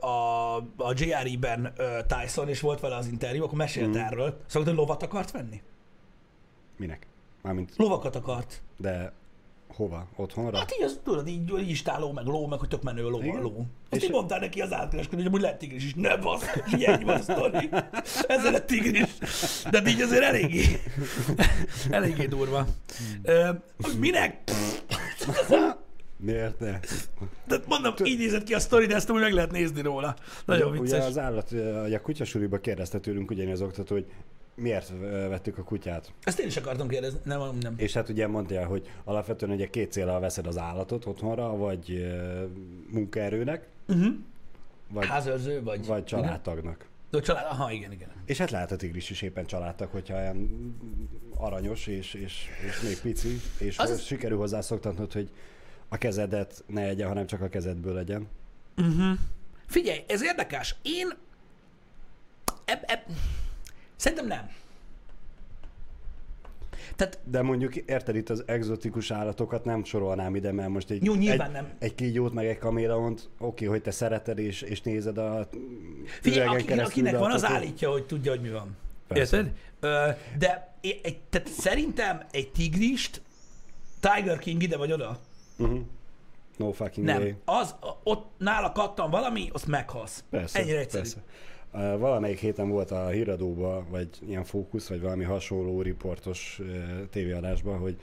[0.00, 1.72] a, a JRE-ben
[2.06, 4.00] Tyson, és volt vele az interjú, akkor mesélt mm.
[4.00, 4.40] erről.
[4.46, 5.62] Szóval, hogy lovat akart venni?
[6.78, 7.06] Minek?
[7.42, 8.62] Mármint, Lovakat akart.
[8.76, 9.12] de
[9.68, 10.06] hova?
[10.16, 10.56] Otthonra?
[10.58, 13.40] Hát így, az, tudod, így, így istáló, meg ló, meg hogy tök menő ló, Igen?
[13.42, 13.66] ló.
[13.90, 15.94] Azt És- így mondtál neki az átkereskedő, hogy amúgy lett tigris is.
[15.94, 16.42] Ne basz,
[16.80, 17.68] ennyi van a sztori.
[18.28, 19.08] Ezzel lett tigris.
[19.70, 20.64] De így azért eléggé,
[21.90, 22.66] eléggé durva.
[23.22, 23.50] Ö,
[23.82, 24.50] hogy minek?
[26.16, 26.78] Miért ne?
[27.46, 30.16] De mondom, így nézett ki a sztori, de ezt úgy meg lehet nézni róla.
[30.44, 31.06] Nagyon Ugye vicces.
[31.06, 31.50] az állat,
[31.86, 34.06] ugye a kutyasuriba kérdezte tőlünk ugyanis az oktató, hogy
[34.58, 34.92] miért
[35.28, 36.12] vettük a kutyát.
[36.24, 37.18] Ezt én is akartam kérdezni.
[37.24, 37.74] Nem, nem.
[37.76, 42.14] És hát ugye mondja, hogy alapvetően ugye két célra veszed az állatot otthonra, vagy
[42.90, 44.14] munkaerőnek, Uh-huh.
[44.90, 45.86] vagy, Házőrző vagy...
[45.86, 46.86] vagy családtagnak.
[47.10, 48.08] De család, aha, igen, igen.
[48.24, 50.48] És hát lehet a tigris is éppen családtag, hogyha olyan
[51.36, 55.30] aranyos és, és, és még pici, és Az- sikerül hozzá szoktatnod, hogy
[55.88, 58.28] a kezedet ne egyen, hanem csak a kezedből legyen.
[59.66, 60.74] Figyelj, ez érdekes.
[60.82, 61.08] Én...
[62.64, 63.00] Eb, eb...
[63.98, 64.50] Szerintem nem.
[66.96, 71.14] Tehát De mondjuk érted itt az egzotikus állatokat nem sorolnám ide, mert most egy, Jó,
[71.14, 71.68] nyilván egy, nem.
[71.78, 75.48] egy kígyót meg egy kaméleont, oké, hogy te szereted és, és nézed a
[76.20, 78.76] Figyelj, akinek de van, az állítja, hogy tudja, hogy mi van.
[79.06, 79.36] Persze.
[79.36, 79.52] Érted?
[79.80, 80.08] Ö,
[80.38, 83.22] de egy, tehát szerintem egy tigrist,
[84.00, 85.18] Tiger King ide vagy oda?
[85.58, 85.80] Uh-huh.
[86.56, 87.20] No fucking Nem.
[87.22, 87.32] way.
[87.44, 90.24] Az, ott nála kattan valami, azt meghalsz.
[90.30, 91.02] Persze, Ennyire egyszerű.
[91.02, 91.22] persze.
[91.72, 96.60] Valamelyik héten volt a híradóban, vagy ilyen fókusz, vagy valami hasonló riportos
[97.10, 97.96] tévéadásban, hogy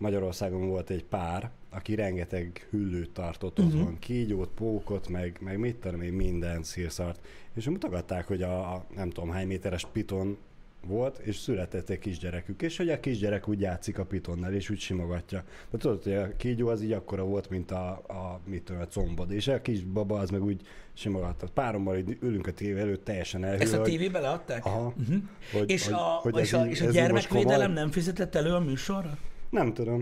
[0.00, 3.74] Magyarországon volt egy pár, aki rengeteg hüllőt tartott uh-huh.
[3.74, 7.20] otthon, kígyót, pókot, meg, meg mit tudom én, minden szírszart.
[7.54, 10.38] És mutogatták, hogy a, a nem tudom hány méteres piton
[10.86, 14.78] volt, és született egy kisgyerekük, és hogy a kisgyerek úgy játszik a pitonnal, és úgy
[14.78, 15.44] simogatja.
[15.70, 18.86] De tudod, hogy a kígyó az így akkora volt, mint a, a mit tudom, a
[18.86, 20.60] combod, és a kis baba az meg úgy
[20.92, 21.46] simogatta.
[21.54, 24.64] Párommal így ülünk a tévé előtt, teljesen elhűl, Ezt a tévébe leadták?
[24.64, 24.94] Aha.
[25.00, 25.16] Uh-huh.
[25.52, 28.60] Hogy, És, hogy, a, hogy és, a, így- és a gyermekvédelem nem fizetett elő a
[28.60, 29.18] műsorra?
[29.50, 29.96] Nem tudom.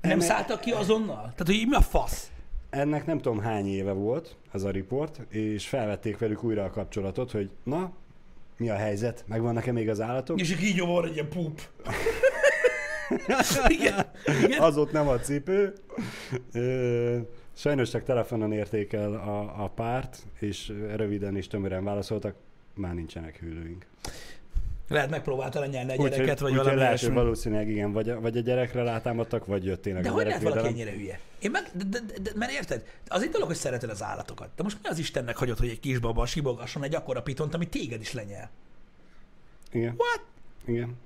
[0.00, 1.16] Nem Ennek- szálltak ki azonnal?
[1.20, 2.30] Tehát, hogy mi a fasz?
[2.70, 7.30] Ennek nem tudom hány éve volt ez a riport, és felvették velük újra a kapcsolatot,
[7.30, 7.92] hogy na,
[8.58, 10.40] mi a helyzet, megvannak-e még az állatok?
[10.40, 11.60] És így van egy ilyen pup.
[13.68, 14.10] igen,
[14.44, 14.60] igen.
[14.60, 15.72] Az ott nem a cipő.
[17.52, 22.34] Sajnos csak telefonon értékel a, a párt, és röviden és tömören válaszoltak,
[22.74, 23.86] már nincsenek hűlőink.
[24.88, 28.20] Lehet megpróbálta lenyelni egy Úgyhogy gyereket, vagy úgyhogy valami lehet, hogy valószínűleg igen, vagy, a-
[28.20, 31.20] vagy a gyerekre rátámadtak, vagy jött tényleg De a hogy lehet valaki ennyire hülye?
[31.38, 32.84] Én meg, de, de, de, de, mert érted?
[33.08, 34.48] Az egy dolog, hogy szereted az állatokat.
[34.56, 38.00] De most mi az Istennek hagyott, hogy egy kisbaba sibogasson egy akkora pitont, ami téged
[38.00, 38.50] is lenyel?
[39.72, 39.94] Igen.
[39.96, 40.22] What?
[40.64, 40.96] Igen.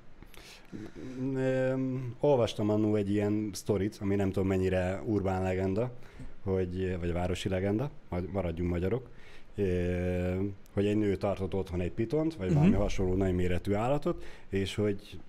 [1.35, 5.91] Öm, olvastam annó egy ilyen sztorit, ami nem tudom mennyire urbán legenda,
[6.43, 9.07] hogy, vagy városi legenda, majd maradjunk magyarok,
[10.73, 12.79] hogy egy nő tartott otthon egy pitont, vagy valami Mhm.
[12.79, 15.19] hasonló nagy méretű állatot, és hogy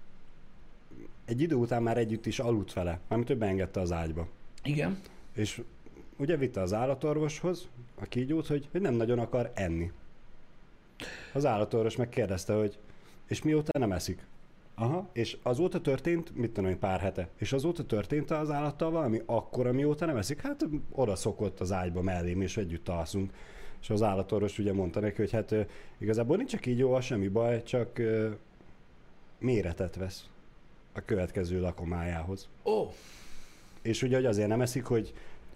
[1.24, 4.28] egy idő után már együtt is aludt vele, mármint ő beengedte az ágyba.
[4.64, 4.98] Igen.
[5.34, 5.62] És
[6.18, 7.68] ugye vitte az állatorvoshoz
[8.00, 9.90] a kígyót, hogy, hogy nem nagyon akar enni.
[11.32, 12.78] Az állatorvos megkérdezte, hogy
[13.28, 14.26] és mióta nem eszik?
[14.74, 19.20] Aha, és azóta történt, mit tudom én, pár hete, és azóta történt az állattal valami,
[19.26, 23.32] akkor, mióta nem eszik, hát oda szokott az ágyba mellém, és együtt alszunk.
[23.84, 25.54] És az állatorvos ugye mondta neki, hogy hát
[25.98, 28.00] igazából nincs a kígyóval semmi baj, csak
[29.38, 30.24] méretet vesz
[30.92, 32.48] a következő lakomájához.
[32.64, 32.92] Ó,
[33.82, 35.12] És ugye, hogy azért nem eszik, hogy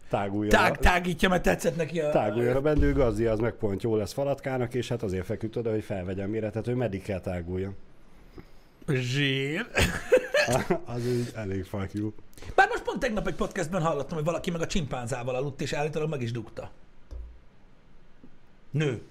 [0.08, 2.10] táguljon, tág, a, tágítja, mert tetszett neki a...
[2.10, 5.70] táguljon a bendő gazdi, az meg pont jó lesz falatkának, és hát azért feküdt oda,
[5.70, 7.76] hogy felvegyen méretet, hogy meddig kell táguljon.
[8.88, 9.66] Zsír.
[10.94, 12.12] az így elég fuck you.
[12.54, 16.08] Bár most pont tegnap egy podcastben hallottam, hogy valaki meg a csimpánzával aludt, és állítólag
[16.08, 16.70] meg is dugta.
[18.70, 19.02] Nő.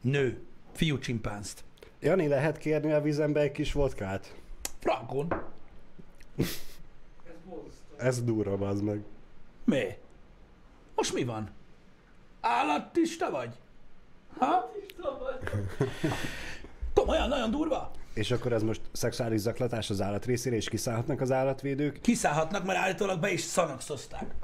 [0.00, 0.40] Nő.
[0.72, 1.64] Fiú csimpánzt.
[2.00, 4.34] Jani, lehet kérni a vízembe egy kis vodkát?
[4.78, 5.42] Frankon.
[7.96, 9.04] Ez durva, az meg.
[9.64, 9.84] Mi?
[10.94, 11.50] Most mi van?
[12.40, 13.54] Állattista vagy?
[14.38, 14.72] Ha?
[16.94, 17.90] Komolyan, nagyon durva?
[18.14, 22.00] És akkor ez most szexuális zaklatás az állat részére, és kiszállhatnak az állatvédők?
[22.00, 24.34] Kiszállhatnak, mert állítólag be is szanakszozták.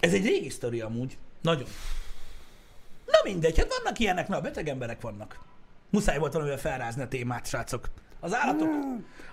[0.00, 1.18] Ez egy régi sztori amúgy.
[1.42, 1.68] Nagyon.
[3.06, 5.38] Na mindegy, hát vannak ilyenek, na beteg emberek vannak.
[5.90, 7.88] Muszáj volt valamivel felrázni a témát, srácok.
[8.20, 8.68] Az állatok,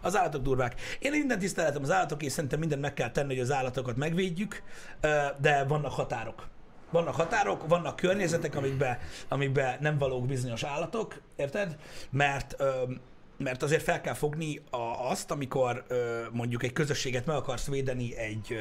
[0.01, 0.81] az állatok durvák.
[0.99, 4.63] Én minden tiszteletem az állatok, és szerintem mindent meg kell tenni, hogy az állatokat megvédjük,
[5.41, 6.47] de vannak határok.
[6.91, 8.97] Vannak határok, vannak környezetek, amikben,
[9.27, 11.77] amikben nem valók bizonyos állatok, érted?
[12.09, 12.55] Mert
[13.37, 14.61] mert azért fel kell fogni
[15.09, 15.85] azt, amikor
[16.31, 18.59] mondjuk egy közösséget meg akarsz védeni egy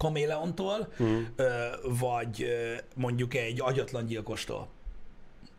[0.00, 1.22] kaméleontól, mm.
[1.36, 1.66] ö,
[1.98, 4.68] vagy ö, mondjuk egy agyatlan gyilkostól,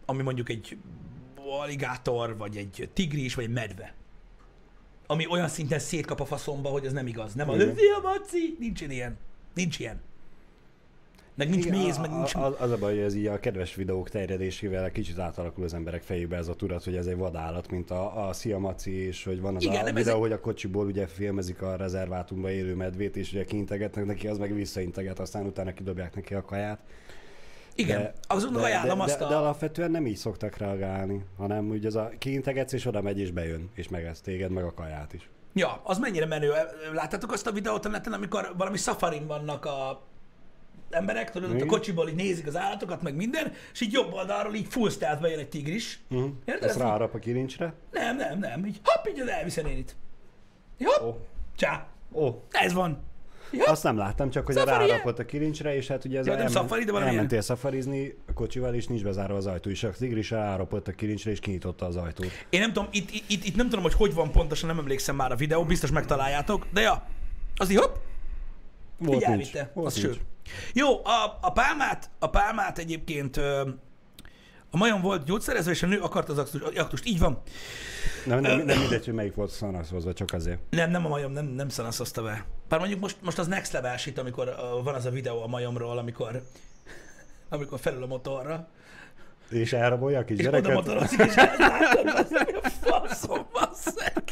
[0.06, 0.78] ami mondjuk egy
[1.62, 3.94] aligátor, vagy egy tigris, vagy egy medve.
[5.08, 7.34] Ami olyan szinten szétkap a faszomba, hogy ez nem igaz.
[7.34, 9.18] Nem lövi a maci, nincs ilyen.
[9.54, 10.02] Nincs ilyen.
[11.36, 12.36] Meg nincs Igen, méz, meg nincs...
[12.36, 16.02] Az, az a baj, hogy ez így a kedves videók terjedésével kicsit átalakul az emberek
[16.02, 19.42] fejébe ez a tudat, hogy ez egy vadállat, mint a, a Szia Maci, és hogy
[19.42, 23.16] van az Igen, a videó, egy- hogy a kocsiból ugye filmezik a rezervátumba élő medvét,
[23.16, 26.80] és ugye kiintegetnek neki, az meg visszainteget, aztán utána kidobják neki a kaját.
[27.76, 29.30] Igen, De- azon ajánlom de, azt de, a...
[29.30, 33.32] de alapvetően nem így szoktak reagálni, hanem úgy az a kiintegetsz, és oda megy, és
[33.32, 35.30] bejön, és megesz téged, meg a kaját is.
[35.54, 36.52] Ja, az mennyire menő.
[36.94, 40.02] Láttátok azt a videót a neten, amikor valami szafarin vannak a
[40.96, 44.54] emberek, tudod, ott a kocsiból így nézik az állatokat, meg minden, és így jobb oldalról
[44.54, 46.00] így full stealth bejön egy tigris.
[46.10, 46.30] Uh-huh.
[46.46, 46.70] Érted?
[46.70, 47.74] Ez ráarap a kilincsre.
[47.92, 49.96] Nem, nem, nem, így hopp, így elvisz a nénit.
[50.84, 51.18] Hopp, Ó,
[51.56, 53.04] csá, ó, ez van.
[53.54, 56.34] Ja, Azt nem láttam, csak hogy Szafari- rárapott a kilincsre, és hát ugye ez Ja,
[56.34, 59.90] a nem szafari, de elmentél szafarizni a kocsival, és nincs bezárva az ajtó, és a
[59.90, 62.32] tigris rárapott a kilincsre, és kinyitotta az ajtót.
[62.50, 65.32] Én nem tudom, itt, itt, itt, nem tudom, hogy hogy van pontosan, nem emlékszem már
[65.32, 67.04] a videó, biztos megtaláljátok, de ja,
[67.56, 67.96] az így hopp,
[68.98, 69.32] Volt így nincs.
[69.32, 70.08] elvitte, Volt az nincs.
[70.16, 70.22] ső.
[70.74, 73.38] Jó, a, a pálmát, a pálmát egyébként
[74.74, 77.06] a majom volt gyógyszerezve, és a nő akarta az aktust.
[77.06, 77.42] Így van.
[78.26, 80.60] Nem, nem, nem mindegy, hogy melyik volt szanaszhozva, csak azért.
[80.70, 82.46] Nem, nem a majom, nem, nem szanaszozta be.
[82.70, 85.48] Bár mondjuk most, most az next level shit, amikor uh, van az a videó a
[85.48, 86.42] majomról, amikor
[87.50, 88.68] amikor felül a motorra,
[89.50, 90.74] És elrabolja a és oda kisgyereket?
[90.74, 91.34] motorozik, és
[92.82, 94.24] faszom, basszeg.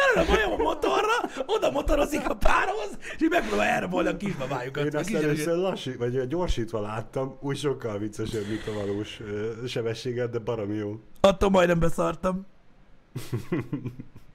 [0.00, 4.84] Felül a majom a motorra, oda motorozik a párhoz, és így megpróbál elrabolni a kisbabájukat.
[4.84, 5.22] Én kisgyereket.
[5.22, 9.20] először lassít, vagy gyorsítva láttam, úgy sokkal viccesebb, mint a valós
[9.66, 11.00] sebességet, de baromi jó.
[11.20, 12.46] Attól majdnem beszartam.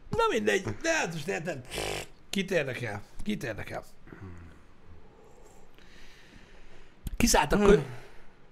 [0.09, 1.65] Na mindegy, de hát most érted,
[2.29, 3.01] kit érdekel?
[3.23, 3.83] Kit érdekel?
[7.17, 7.79] Kiszállt a kö...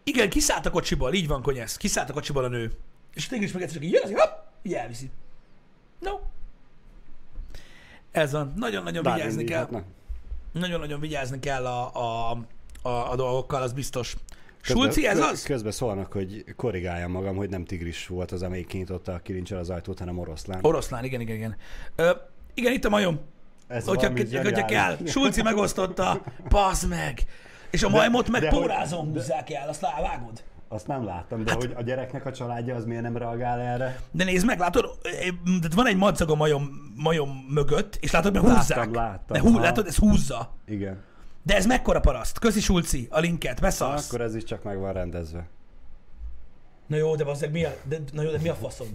[0.04, 1.78] Igen, kiszállt a kocsiból, így van, konyesz.
[1.78, 2.72] Kiszállt a kocsiból a nő.
[3.14, 5.12] És tényleg is meg egyszer csak így jön, hopp, így elviszi.
[6.00, 6.12] No.
[8.14, 8.54] Ez van.
[8.56, 9.60] Nagyon-nagyon Bár vigyázni kell.
[9.60, 9.84] hát na.
[10.52, 12.32] Nagyon-nagyon vigyázni kell a, a,
[12.82, 14.16] a, a dolgokkal, az biztos.
[14.62, 15.44] Közben- Sulci, ez az?
[15.44, 19.70] Közben szólnak, hogy korrigáljam magam, hogy nem tigris volt az, amelyik kinyitotta a kilincsel az
[19.70, 20.60] ajtót, hanem oroszlán.
[20.62, 21.56] Oroszlán, igen, igen, igen.
[21.96, 22.12] Ö,
[22.54, 23.20] igen, itt a majom.
[23.68, 24.10] Ez Hogyha,
[24.42, 24.98] hogyha kell.
[25.06, 27.22] Sulci megosztotta, passz meg.
[27.72, 30.44] És a majmot meg de hogy- pórázon húzzák el, azt vágod?
[30.74, 34.00] Azt nem láttam, de Hát- hogy a gyereknek a családja az miért nem reagál erre?
[34.12, 35.28] De nézd meg, látod, eh,
[35.62, 38.96] de van egy madzag a majom, majom mögött, és látod, mert Láttam, húzzák.
[38.96, 40.54] láttam, de hú, látod, ez húzza.
[40.66, 41.02] Igen.
[41.44, 42.40] De ez mekkora paraszt?
[42.40, 44.08] Köszi Sulci, a linket, beszarsz.
[44.08, 45.48] Akkor ez is csak meg van rendezve.
[46.88, 48.88] Na jó, de bazzeg, mi a, de, na jó, de mi a faszom?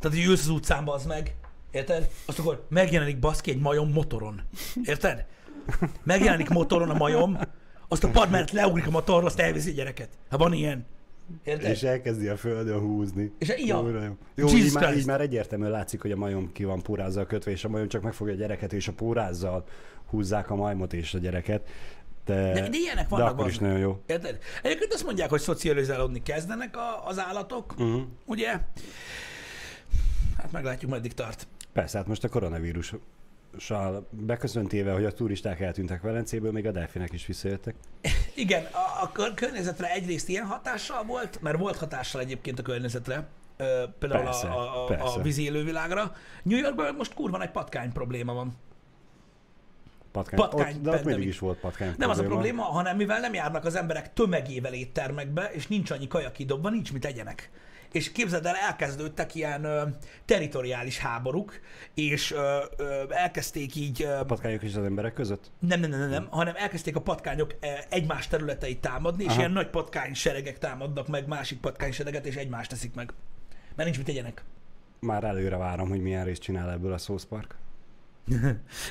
[0.00, 1.34] Tehát, hogy ülsz az utcán, bazd meg,
[1.70, 2.08] érted?
[2.26, 4.40] Azt akkor megjelenik baszki egy majom motoron,
[4.82, 5.24] érted?
[6.02, 7.38] Megjelenik motoron a majom,
[7.88, 10.08] azt a pad mellett leugrik a motorról, azt elviszi a gyereket.
[10.30, 10.86] Hát van ilyen.
[11.44, 11.70] Érted?
[11.70, 13.32] És elkezdi a földön húzni.
[13.38, 13.82] És ja.
[14.34, 14.46] Jó.
[14.46, 17.64] Jesus így már, így már egyértelműen látszik, hogy a majom ki van pórázzal kötve, és
[17.64, 19.64] a majom csak megfogja a gyereket, és a pórázzal
[20.10, 21.68] húzzák a majmot és a gyereket.
[22.24, 23.32] De, De, de ilyenek de vannak.
[23.32, 24.02] akkor is nagyon jó.
[24.06, 24.38] Érted?
[24.62, 28.02] Egyébként azt mondják, hogy szocializálódni kezdenek a, az állatok, Uh-huh.
[28.26, 28.48] ugye?
[30.38, 31.46] Hát meglátjuk, meddig tart.
[31.72, 32.94] Persze, hát most a koronavírus
[34.10, 37.74] beköszöntéve, hogy a turisták eltűntek Velencéből, még a delfinek is visszajöttek.
[38.34, 43.26] Igen, a, a kör- környezetre egyrészt ilyen hatással volt, mert volt hatással egyébként a környezetre,
[43.56, 45.18] ö, például Persze, a, a, persze.
[45.18, 46.12] a vízi élővilágra.
[46.42, 48.56] New Yorkban most kurva nagy patkány probléma van.
[50.12, 50.40] Patkány.
[50.40, 53.34] Patkány ott, de ott mindig is volt patkány Nem az a probléma, hanem mivel nem
[53.34, 57.50] járnak az emberek tömegével éttermekbe, és nincs annyi kaja kidobva, nincs mit egyenek.
[57.92, 59.82] És képzeld el, elkezdődtek ilyen ö,
[60.24, 61.60] territoriális háborúk,
[61.94, 65.50] és ö, ö, elkezdték így ö, Patkányok is az emberek között?
[65.58, 69.38] Nem, nem, nem, nem, nem, hanem elkezdték a patkányok eh, egymás területeit támadni, és Aha.
[69.38, 73.12] ilyen nagy patkány seregek támadnak meg másik patkány sereget, és egymást teszik meg.
[73.74, 74.44] Mert nincs mit tegyenek.
[75.00, 77.56] Már előre várom, hogy milyen részt csinál ebből a South Park.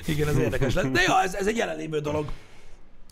[0.07, 0.85] Igen, ez érdekes lesz.
[0.91, 2.31] De ja, ez, ez egy jelenlévő dolog.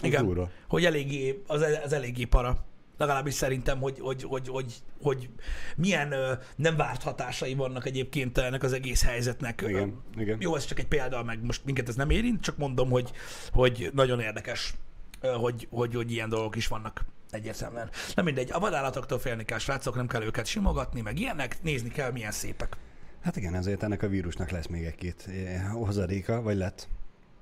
[0.03, 0.49] Igen, Durva.
[0.67, 2.65] hogy eléggé, az, az eléggé para.
[2.99, 5.29] Legalábbis szerintem, hogy, hogy, hogy, hogy, hogy
[5.75, 9.63] milyen ö, nem várt hatásai vannak egyébként ennek az egész helyzetnek.
[9.67, 10.37] Igen, igen.
[10.41, 13.11] Jó, ez csak egy példa, meg most minket ez nem érint, csak mondom, hogy,
[13.51, 14.73] hogy nagyon érdekes,
[15.21, 17.89] ö, hogy, hogy, hogy ilyen dolgok is vannak egyértelműen.
[18.15, 22.11] Nem mindegy, a vadállatoktól félni kell, srácok, nem kell őket simogatni, meg ilyenek, nézni kell,
[22.11, 22.77] milyen szépek.
[23.21, 26.87] Hát igen, ezért ennek a vírusnak lesz még egy-két eh, hozadéka, vagy lett.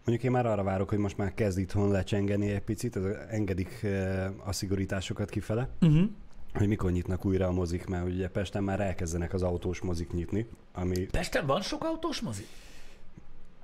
[0.08, 3.84] Mondjuk én már arra várok, hogy most már kezd itthon lecsengeni egy picit, ez engedik
[3.84, 6.10] eh, a szigorításokat kifele, Uh-huh.
[6.54, 10.48] hogy mikor nyitnak újra a mozik, mert ugye Pesten már elkezdenek az autós mozik nyitni,
[10.74, 12.46] ami Pesten van sok autós mozi?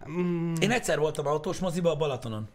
[0.09, 2.47] mm, Én egyszer voltam autós moziba a Balatonon.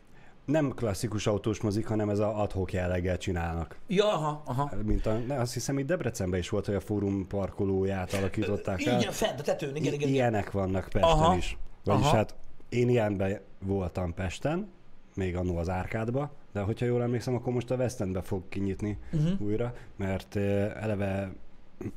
[0.45, 3.77] nem klasszikus autós mozik, hanem ez a adhok jelleggel csinálnak.
[3.87, 4.71] Ja, aha, aha.
[4.85, 9.01] Mint a, ne, azt hiszem itt Debrecenben is volt, hogy a fórum parkolóját alakították el.
[9.01, 10.09] Igen, fent a tetőn, igen, igen, igen.
[10.09, 11.37] Ilyenek vannak Pesten Aha.
[11.37, 11.57] is.
[11.85, 12.17] Vagyis Aha.
[12.17, 12.35] hát
[12.69, 14.69] én ilyenben voltam Pesten,
[15.15, 18.99] még annó az árkádba, de hogyha jól emlékszem, akkor most a West Endbe fog kinyitni
[19.13, 19.41] uh-huh.
[19.41, 21.33] újra, mert eleve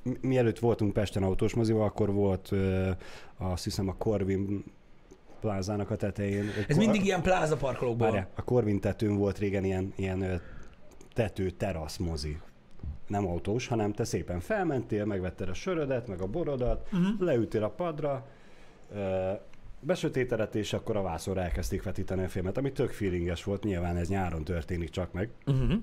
[0.03, 2.51] mi- mielőtt voltunk Pesten autós mozival, akkor volt
[3.37, 4.63] azt hiszem a Corvin
[5.39, 6.45] plázának a tetején.
[6.67, 8.07] Ez mindig ilyen pláza parkolókból.
[8.07, 10.41] Várjál, a Corvin tetőn volt régen ilyen, ilyen
[11.13, 12.37] tető terasz mozi.
[13.07, 17.19] Nem autós, hanem te szépen felmentél, megvetted a sörödet, meg a borodat, uh-huh.
[17.19, 18.25] leültél a padra,
[19.81, 23.97] ö, besötétedett, és akkor a vászorra elkezdték vetíteni a filmet, ami tök feelinges volt, nyilván
[23.97, 25.29] ez nyáron történik csak meg.
[25.45, 25.73] Uh-huh.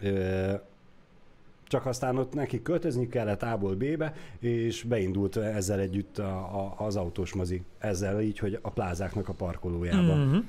[0.00, 0.54] Ö,
[1.64, 6.96] csak aztán ott neki költözni kellett A-ból B-be, és beindult ezzel együtt a, a, az
[6.96, 7.62] autós mozi.
[7.78, 10.12] Ezzel így, hogy a plázáknak a parkolójába.
[10.12, 10.44] Uh-huh.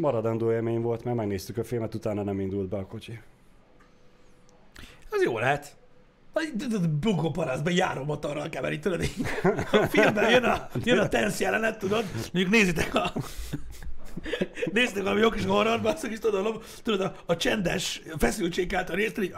[0.00, 3.20] Maradandó élmény volt, mert megnéztük a filmet, utána nem indult be a kocsi.
[5.10, 5.76] Az jó lehet.
[7.00, 9.00] Bugó parasztban járó motorral keveri, tudod,
[9.72, 13.12] a filmben jön a, jön a tensz jelenet, tudod, mondjuk nézitek a
[14.72, 18.96] Néztek valami jó kis horror, basszak, és tudod, a- tudod a, a csendes feszültség által
[18.96, 19.34] részt, így...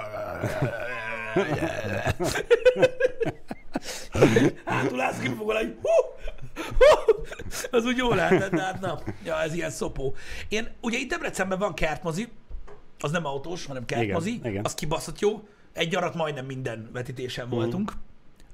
[4.65, 5.89] Hátul állsz kifogol, hogy hú,
[6.79, 7.13] hú,
[7.71, 10.15] az úgy jó lehetett, de hát na, ja, ez ilyen szopó.
[10.49, 12.29] Én, ugye itt Debrecenben van kertmozi,
[12.99, 14.65] az nem autós, hanem kertmozi, Igen, igen.
[14.65, 15.49] az kibaszott jó.
[15.73, 17.55] Egy arat majdnem minden vetítésen Mhm.
[17.55, 17.93] voltunk.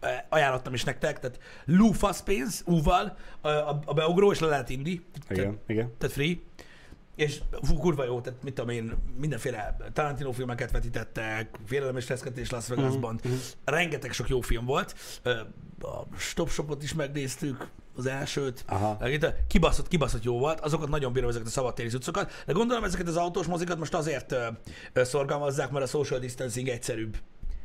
[0.03, 3.49] Uh, ajánlottam is nektek, tehát Lou Faszpénz, úval, a,
[3.85, 5.05] a, beugró, és le lehet indi.
[5.29, 5.93] Igen, igen.
[5.99, 6.35] Tehát free.
[7.15, 12.51] És fú, kurva jó, tehát mit tudom én, mindenféle Tarantino filmeket vetítettek, Félelem és Reszketés
[12.51, 13.15] Las Vegasban.
[13.15, 13.41] Mhm, Mm-hmm.
[13.65, 14.95] Rengeteg sok jó film volt.
[15.81, 17.67] A Stop Shopot is megnéztük,
[17.97, 18.65] az elsőt.
[18.69, 18.99] Aha.
[19.49, 23.17] Kibaszott, kibaszott jó volt, azokat nagyon bírom ezeket a szabadtéri cuccokat, de gondolom ezeket az
[23.17, 24.47] autós mozikat most azért ö,
[24.93, 27.17] ö, szorgalmazzák, mert a social distancing egyszerűbb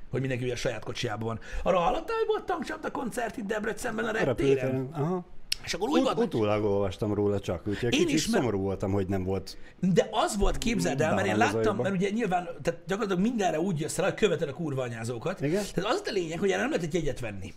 [0.10, 1.40] hogy mindenki ugye a saját kocsiában van.
[1.64, 4.90] Arra hallottál, hogy volt tankcsapda koncert itt Debrecenben a reptéren?
[4.92, 5.26] aha.
[5.64, 9.08] És akkor úgy Ut- utólag olvastam róla csak, úgyhogy Én is, mert- szomorú voltam, hogy
[9.08, 9.58] nem volt.
[9.80, 13.80] De az volt, képzeld el, mert én láttam, mert ugye nyilván, tehát gyakorlatilag mindenre úgy
[13.80, 15.42] jössz el, hogy követed a kurva anyázókat.
[15.42, 15.64] Igen.
[15.74, 17.54] Tehát az a lényeg, hogy erre nem lehetett jegyet venni,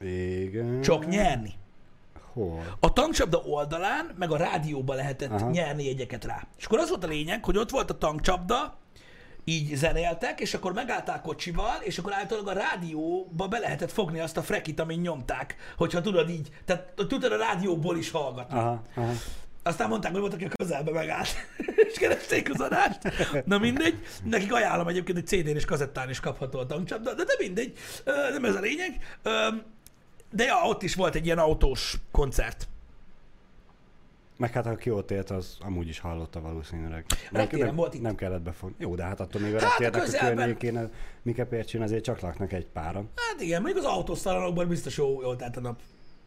[0.00, 0.80] Igen.
[0.82, 1.52] csak nyerni.
[2.34, 2.76] Hol?
[2.80, 5.50] A tankcsapda oldalán, meg a rádióba lehetett Aha.
[5.50, 6.46] Nyerni jegyeket rá.
[6.58, 8.78] És akkor az volt a lényeg, hogy ott volt a tankcsapda,
[9.44, 14.36] így zenéltek, és akkor megállták kocsival, és akkor általában a rádióba be lehetett fogni azt
[14.36, 18.58] a frekit, amin nyomták, hogyha tudod így, tehát tudod a rádióból is hallgatni.
[18.58, 19.12] Aha, aha.
[19.62, 21.34] Aztán mondták, hogy volt, aki a közelbe megállt,
[21.90, 22.98] és keresték az adást.
[23.44, 27.34] Na mindegy, nekik ajánlom egyébként, hogy CD-n és kazettán is kapható a tankcsapda, de, de
[27.38, 27.72] mindegy,
[28.32, 29.18] nem ez a lényeg.
[30.34, 32.68] De ja, ott is volt egy ilyen autós koncert.
[34.36, 37.04] Meg hát aki ott élt, az amúgy is hallotta valószínűleg.
[37.32, 38.00] reptéren nem, volt itt.
[38.00, 38.76] nem kellett befogni.
[38.78, 40.36] Jó, de hát attól még a Hát reptérnek a közelben.
[40.36, 40.90] környékén, a
[41.22, 43.08] Mikepércsén azért csak laknak egy páran.
[43.16, 45.80] Hát igen, mondjuk az autósztalanokban biztos jó, jól telt a nap.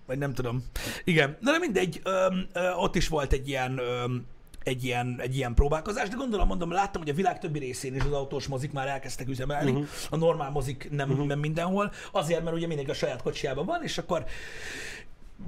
[0.05, 0.63] Vagy nem tudom.
[1.03, 4.25] Igen, de mindegy, öm, ö, ott is volt egy ilyen, öm,
[4.67, 8.03] egy ilyen, egy ilyen próbálkozás, de gondolom, mondom, láttam, hogy a világ többi részén is
[8.03, 9.87] az autós mozik már elkezdtek üzemelni, uh-huh.
[10.09, 11.27] a normál mozik nem, uh-huh.
[11.27, 14.25] nem mindenhol, azért, mert ugye mindenki a saját kocsiában van, és akkor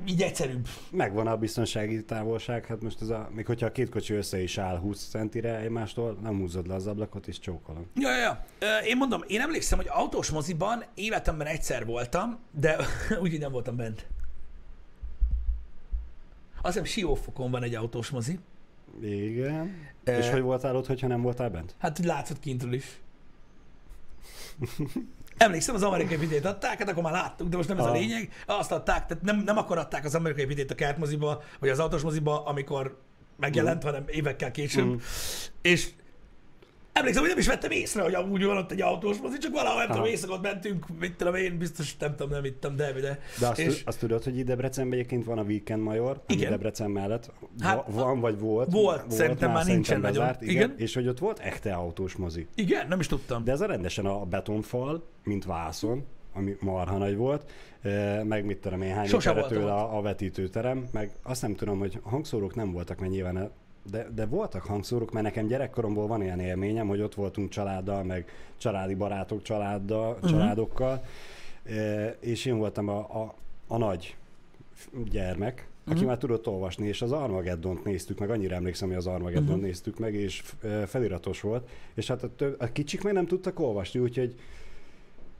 [0.05, 0.67] így egyszerűbb.
[0.91, 4.57] Megvan a biztonsági távolság, hát most ez a, még hogyha a két kocsi össze is
[4.57, 7.85] áll 20 centire egymástól, nem húzod le az ablakot, és csókolom.
[7.95, 8.77] Ja, ja, ja.
[8.85, 12.77] Én mondom, én emlékszem, hogy autós moziban életemben egyszer voltam, de
[13.21, 14.07] úgy nem voltam bent.
[16.61, 18.39] Azt hiszem Siófokon van egy autós mozi.
[19.01, 19.87] Igen.
[20.03, 21.75] Ö- És hogy voltál ott, hogyha nem voltál bent?
[21.79, 22.85] Hát úgy látszott kintről is.
[25.37, 27.93] Emlékszem, az amerikai vidét adták, hát akkor már láttuk, de most nem ez a Ah.
[27.95, 28.29] lényeg.
[28.45, 32.01] Azt adták, tehát nem, nem akkor adták az amerikai vidét a kertmoziba, vagy az autós
[32.01, 32.99] moziba, amikor
[33.37, 34.85] megjelent, hanem évekkel később.
[34.85, 34.95] Mm.
[35.61, 35.89] És
[36.93, 39.77] emlékszem, hogy nem is vettem észre, hogy amúgy van ott egy autós mozi, csak valahol,
[39.77, 40.11] nem tudom, Aha.
[40.11, 43.19] éjszakot mentünk, mit tudom én, biztos nem tudom, nem ittam, de, de.
[43.39, 46.49] De azt, és, azt tudod, hogy itt Debrecenben egyébként van a Weekend Major, Igen.
[46.49, 47.31] Debrecen mellett.
[47.59, 48.71] Hát, van vagy volt?
[48.71, 50.17] volt, szerintem már nincsen nagyon.
[50.17, 50.53] bezárt, igen.
[50.55, 50.73] Igen.
[50.77, 52.47] És hogy ott volt echte autós mozi.
[52.55, 53.43] igen, nem is tudtam.
[53.43, 57.51] De ez a rendesen a betonfal, mint vászon, ami marha nagy volt,
[58.23, 59.09] meg mit tudom én, hány
[59.47, 63.51] tőle a, a vetítőterem, meg azt nem tudom, hogy hangszórók nem voltak, mert nyilván
[63.89, 68.31] de, de voltak hangszórók, mert nekem gyerekkoromból van ilyen élményem, hogy ott voltunk családdal, meg
[68.57, 70.29] családi barátok családdal, uh-huh.
[70.29, 71.03] családokkal,
[71.63, 73.33] eh, és én voltam a, a,
[73.67, 74.15] a nagy
[75.11, 79.55] gyermek, aki már tudott olvasni, és az Armageddont néztük meg, annyira emlékszem, hogy az Armageddon
[79.55, 79.65] Mhm.
[79.65, 83.59] néztük meg, és ö, feliratos volt, és hát a, több, a kicsik meg nem tudtak
[83.59, 84.35] olvasni, úgyhogy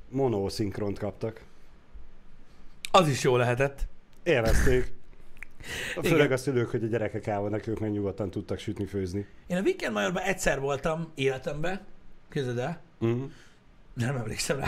[0.10, 1.44] monoszinkront kaptak.
[2.92, 3.88] Az is jó lehetett.
[5.62, 5.98] Élvezték.
[5.98, 6.12] Igen.
[6.12, 9.26] Főleg a szülők, hogy a gyerekek el vannak, ők meg nyugodtan tudtak sütni, főzni.
[9.48, 11.82] Én a Weekend Majorban egyszer voltam életemben,
[12.32, 13.24] képzeld el, Mm.
[13.94, 14.68] nem emlékszem rá.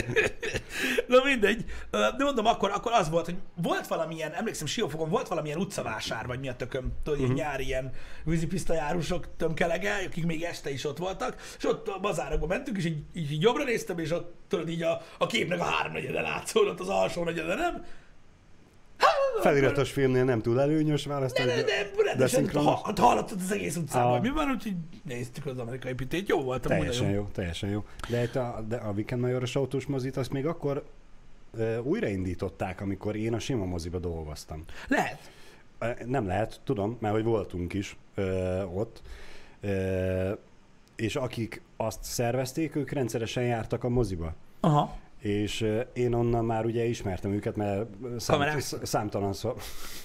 [1.08, 1.64] Na mindegy.
[1.90, 6.40] De mondom, akkor, akkor az volt, hogy volt valamilyen, emlékszem Siófokon, volt valamilyen utcavásár, vagy
[6.40, 7.90] mi a tököm, tudod, ilyen nyári ilyen
[8.24, 13.02] vízipisztajárusok tömkelege, akik még este is ott voltak, és ott a bazárokba mentünk, és így,
[13.14, 16.88] így, így jobbra néztem, és ott tudod így a, a képnek a háromnegyede látszódott, az
[16.88, 17.84] alsó negyede nem.
[19.40, 21.36] Feliratos filmnél nem túl előnyös választ.
[21.36, 22.80] De, de, de, rendesen szinkronos?
[22.80, 24.22] ha, hallottad az egész utcában, Ah.
[24.22, 24.74] mi van, úgyhogy
[25.04, 27.20] néztük az amerikai pitét, jó volt, amúgy Teljesen nagyon.
[27.20, 27.84] jó, teljesen jó.
[28.08, 30.84] De, itt a, de a Weekend Majoros autós mozit azt még akkor
[31.56, 34.64] ö, újraindították, amikor én a sima moziba dolgoztam.
[34.88, 35.30] Lehet.
[35.78, 39.02] Ö, Nem lehet, tudom, mert hogy voltunk is ö, ott.
[39.60, 40.32] Ö,
[40.96, 44.34] és akik azt szervezték, ők rendszeresen jártak a moziba.
[44.60, 44.96] Aha.
[45.18, 49.54] És én onnan már ugye ismertem őket, mert szám, számtalan szó,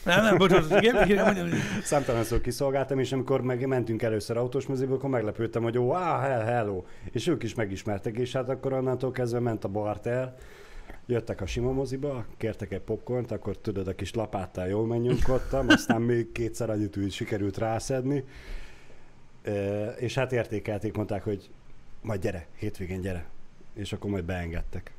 [0.03, 1.53] Nem, nem, bocsánat, igen, igen, hogy
[1.83, 6.21] számtalan szó kiszolgáltam, és amikor meg mentünk először autós moziba, akkor meglepődtem, hogy ó, ah,
[6.21, 6.83] hell, hello.
[7.11, 10.35] És ők is megismertek, és hát akkor onnantól kezdve ment a barter,
[11.05, 16.01] jöttek a sima moziba, kértek egy popcornt, akkor tudod, a kis lapáttal jól megnyomkodtam, aztán
[16.01, 18.23] még kétszer annyit úgy sikerült rászedni,
[19.97, 21.49] és hát értékelték, mondták, hogy
[22.01, 23.25] majd gyere, hétvégén gyere,
[23.73, 24.91] és akkor majd beengedtek.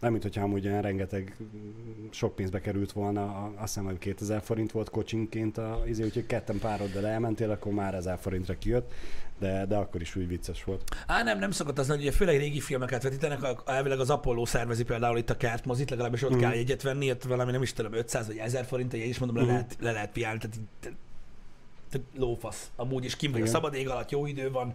[0.00, 4.42] Nem, mint hogyha amúgy olyan rengeteg mm, sok pénzbe került volna, azt hiszem, hogy 2000
[4.42, 8.92] forint volt kocsinként, a, izé, úgyhogy ketten pároddal elmentél, akkor már 1000 forintra kijött,
[9.38, 10.82] de, de akkor is úgy vicces volt.
[11.06, 14.84] Á, nem, nem szokott az, hogy ugye főleg régi filmeket vetítenek, elvileg az Apollo szervezi
[14.84, 16.40] például itt a kertmozit, legalábbis ott Mhm.
[16.40, 19.18] kell jegyet venni, ott valami nem is tudom, 500 vagy 1000 forint a jegy, és
[19.18, 19.52] mondom, le Mhm.
[19.52, 20.96] lehet, le lehet piálni, tehát,
[22.16, 22.70] lófasz.
[22.76, 23.54] Amúgy is kim vagy a Igen.
[23.54, 24.74] szabad ég alatt, jó idő van,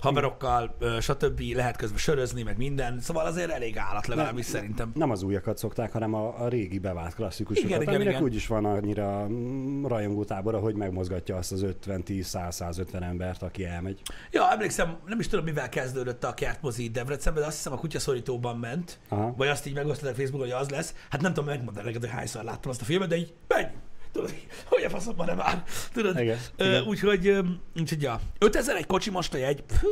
[0.00, 1.40] haverokkal, stb.
[1.40, 4.92] lehet közben sörözni, meg minden, szóval azért elég állat legalábbis szerintem.
[4.94, 8.24] Nem az újakat szokták, hanem a, a régi bevált klasszikusokat, Igen, igen, aminek igen.
[8.24, 14.00] úgyis van annyira mm, rajongótábora, hogy megmozgatja azt az 50-10-100-150 embert, aki elmegy.
[14.30, 18.58] Ja, emlékszem, nem is tudom, mivel kezdődött a kertmozi Debrecenben, de azt hiszem a kutyaszorítóban
[18.58, 19.34] ment, Aha.
[19.36, 20.94] vagy azt így megosztották Facebookon, hogy az lesz.
[21.10, 23.66] Hát nem tudom megmondani neked, hogy hányszor láttam azt a filmet, de így menj!
[24.12, 24.34] Tudod,
[24.64, 25.62] hogy a faszom van már?
[25.92, 26.18] Tudod?
[26.18, 26.82] Igen, Ö, igen.
[26.86, 27.36] úgyhogy,
[27.76, 28.20] úgyhogy, ja.
[28.38, 29.64] 5000 egy kocsi most a jegy.
[29.68, 29.88] Fú,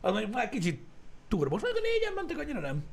[0.00, 0.80] az mondjuk már kicsit
[1.28, 1.48] turbo.
[1.50, 2.84] Most mondjuk a négyen mentek, annyira nem.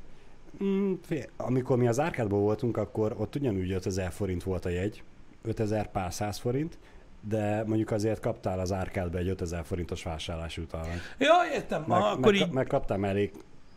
[0.64, 5.04] Mm, fél- amikor mi az árkádból voltunk, akkor ott ugyanúgy 5000 forint volt a jegy,
[5.42, 6.78] 5000 pár száz forint,
[7.22, 11.02] de mondjuk azért kaptál az árkádba egy 5000 forintos vásárlási utalványt.
[11.18, 11.84] Ja, értem.
[11.88, 13.32] Meg, akkor meg, így, meg kaptál elég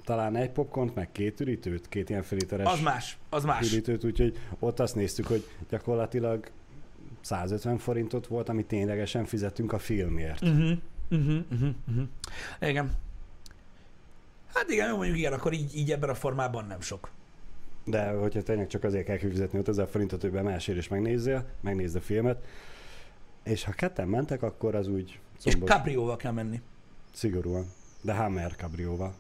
[0.05, 3.73] talán egy popcornt, meg két üritőt, két ilyen feliteres az más, az más.
[3.73, 6.51] üritőt, úgyhogy ott azt néztük, hogy gyakorlatilag
[7.21, 10.43] 150 forintot volt, amit ténylegesen fizettünk a filmért.
[10.43, 10.71] Uh-huh,
[11.11, 12.09] uh-huh, uh-huh, uh-huh.
[12.61, 12.93] Igen.
[14.55, 17.11] Hát igen, mondjuk igen, akkor így, így ebben a formában nem sok.
[17.85, 22.01] De hogyha tényleg csak azért kell kifizetni 5000 forintot, hogy bemesél és megnézzél, megnézd a
[22.01, 22.45] filmet,
[23.43, 26.61] és ha ketten mentek, akkor az úgy És szombos, cabrióval kell menni.
[27.13, 27.67] szigorúan.
[28.03, 29.15] De Hammer kabrióval.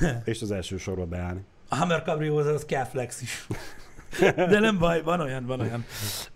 [0.24, 1.44] és az első sorba beállni.
[1.68, 3.46] A Hammer Cabrióhoz az kell flex is.
[4.36, 5.84] De nem baj, van olyan, van olyan.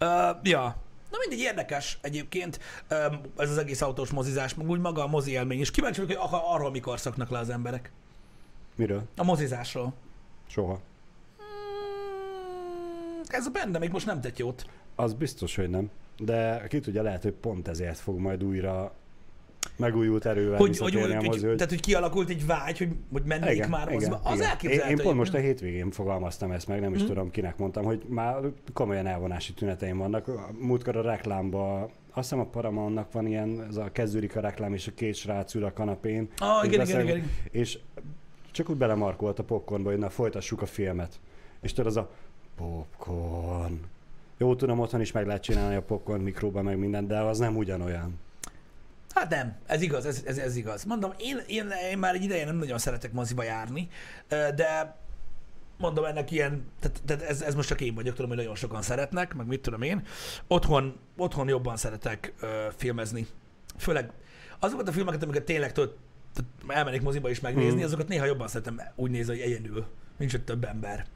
[0.00, 0.76] Uh, ja.
[1.14, 2.60] Na mindegy, érdekes egyébként
[3.36, 6.70] ez az egész autós mozizás, úgy maga a mozi élmény, és kíváncsi vagyok, hogy arról
[6.70, 7.92] mikor szoknak le az emberek.
[8.74, 9.02] Miről?
[9.16, 9.92] A mozizásról.
[10.46, 10.80] Soha.
[11.42, 14.66] Mm, Ez a benne még most nem tett jót.
[14.94, 15.90] Az biztos, hogy nem.
[16.18, 18.94] De ki tudja, lehet, hogy pont ezért fog majd újra
[19.76, 23.90] megújult erővel Hogy, hogy, hogy, hogy, tehát, hogy kialakult egy vágy, hogy, hogy mennék már
[23.90, 24.20] moziba.
[24.24, 24.48] Az igen.
[24.48, 24.90] elképzelhető.
[24.90, 27.08] Én, én pont most a hétvégén fogalmaztam ezt meg, nem is Mhm.
[27.08, 28.36] tudom kinek mondtam, hogy már
[28.72, 30.30] komolyan elvonási tüneteim vannak.
[30.58, 31.90] Múltkor a reklámba, azt
[32.28, 35.64] hiszem a Paramountnak van ilyen, ez a kezdődik a reklám, és a két srác ül
[35.64, 36.28] a kanapén.
[36.38, 37.30] Ah, igen, igen, igen, igen.
[37.50, 37.78] És
[38.50, 41.20] csak úgy belemarkolt a popcornba, hogy na folytassuk a filmet.
[41.60, 42.10] És tudod, az a
[42.56, 43.80] popcorn.
[44.38, 47.56] Jó, tudom, otthon is meg lehet csinálni a popcorn mikróba, meg minden, de az nem
[47.56, 48.18] ugyanolyan.
[49.14, 50.84] Hát nem, ez igaz, ez, ez, ez igaz.
[50.84, 53.88] Mondom, én, én, én már egy ideje nem nagyon szeretek moziba járni,
[54.28, 54.96] de
[55.78, 58.82] mondom ennek ilyen, tehát, tehát ez, ez most csak én vagyok, tudom, hogy nagyon sokan
[58.82, 60.02] szeretnek, meg mit tudom én.
[60.46, 63.26] Otthon, otthon jobban szeretek ö, filmezni.
[63.78, 64.10] Főleg
[64.58, 65.96] azokat a filmeket, amiket tényleg tudod,
[66.68, 67.84] elmennék moziba is megnézni, Mhm.
[67.84, 69.86] azokat néha jobban szeretem úgy nézni, hogy egyedül,
[70.16, 71.06] nincs ott több ember.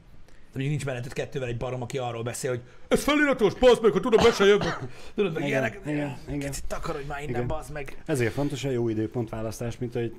[0.53, 3.99] Mondjuk nincs menetet kettővel egy barom, aki arról beszél, hogy ez feliratos, bazd meg, ha
[3.99, 4.79] tudom, be se jövök.
[5.15, 5.79] Tudod, meg Igen, ilyenek.
[5.85, 6.53] igen, igen.
[6.67, 7.47] Takarodj már innen, Igen.
[7.47, 8.01] bazd meg.
[8.05, 10.13] Ezért fontos a jó időpontválasztás, mint hogy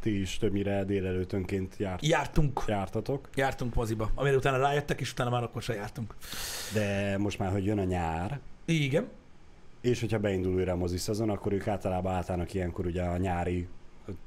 [0.00, 3.28] ti is többnyire délelőttönként járt, Jártunk, jártatok.
[3.34, 6.14] jártunk moziba, amire utána rájöttek, és utána már akkor se jártunk.
[6.72, 9.08] De most már, hogy jön a nyár, Igen.
[9.80, 13.68] és hogyha beindul újra a mozi szezon, akkor ők általában átállnak ilyenkor ugye a nyári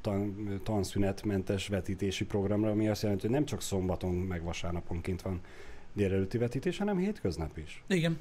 [0.01, 5.39] tan, tanszünetmentes vetítési programra, ami azt jelenti, hogy nem csak szombaton meg vasárnaponként van
[5.93, 7.83] délelőtti vetítés, hanem hétköznap is.
[7.87, 8.19] Igen.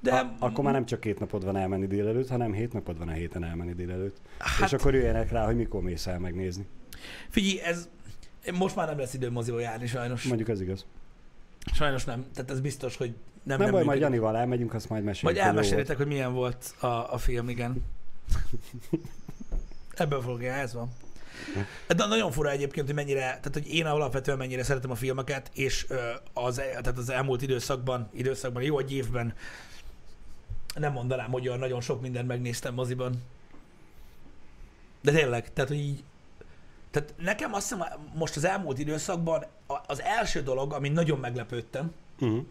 [0.00, 3.08] De A, akkor már nem csak két napod van elmenni délelőtt, hanem hét napod van
[3.08, 4.16] a héten elmenni délelőtt.
[4.38, 4.72] Hát...
[4.72, 6.66] És akkor jöjjenek rá, hogy mikor mész el megnézni.
[7.28, 7.88] figyelj, ez
[8.54, 10.24] most már nem lesz idő moziba járni, sajnos.
[10.24, 10.86] Mondjuk ez igaz.
[11.72, 12.26] Sajnos nem.
[12.34, 14.02] Tehát ez biztos, hogy nem, Nem, nem baj, majd működik.
[14.02, 15.38] Janival elmegyünk, azt majd meséljük.
[15.38, 17.84] Majd elmesélitek, hogy milyen volt a, a film, igen.
[19.94, 20.88] Ebből fogok, ja, ez van.
[21.88, 25.86] De nagyon fura egyébként, hogy mennyire, tehát hogy én alapvetően mennyire szeretem a filmeket, és
[26.32, 29.34] az, tehát az elmúlt időszakban, időszakban, jó egy évben
[30.74, 33.22] nem mondanám, hogy olyan nagyon sok mindent megnéztem moziban.
[35.00, 36.04] De tényleg, tehát hogy így,
[36.90, 39.44] tehát nekem azt hiszem, most az elmúlt időszakban
[39.86, 42.44] az első dolog, ami nagyon meglepődtem, Uh-huh.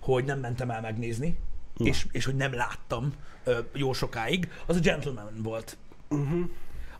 [0.00, 1.38] hogy nem mentem el megnézni,
[1.76, 1.86] Na.
[1.86, 5.76] és, és hogy nem láttam ö, jó sokáig, az a Gentleman volt.
[6.12, 6.48] Uh-huh.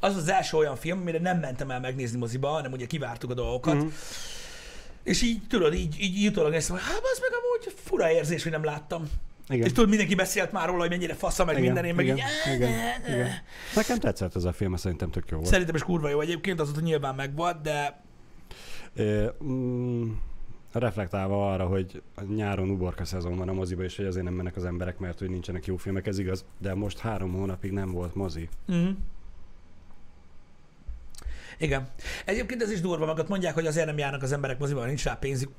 [0.00, 3.34] Az az első olyan film, amire nem mentem el megnézni moziba, hanem ugye kivártuk a
[3.34, 3.74] dolgokat.
[3.74, 3.86] Mhm.
[5.02, 8.52] És így, tudod, így, így jutólag ezt hogy hát az meg amúgy fura érzés, hogy
[8.52, 9.10] nem láttam.
[9.48, 9.66] Igen.
[9.66, 12.54] És tudod, mindenki beszélt már róla, hogy mennyire fasza, meg minden, én meg igen, így,
[12.54, 12.70] igen,
[13.06, 13.30] igen.
[13.74, 15.48] Nekem tetszett ez a film, szerintem tök jó volt.
[15.50, 18.02] Szerintem is kurva jó egyébként, azóta nyilván megvolt, de
[18.94, 20.10] Ö, mm,
[20.78, 24.64] reflektálva arra, hogy nyáron uborka szezon van a moziba, és hogy azért nem mennek az
[24.64, 28.48] emberek, mert hogy nincsenek jó filmek, ez igaz, de most három hónapig nem volt mozi.
[28.68, 28.96] Uh-huh.
[31.58, 31.88] Igen.
[32.24, 35.04] Egyébként ez is durva, magat mondják, hogy azért nem járnak az emberek moziba, mert nincs
[35.04, 35.50] rá pénzük.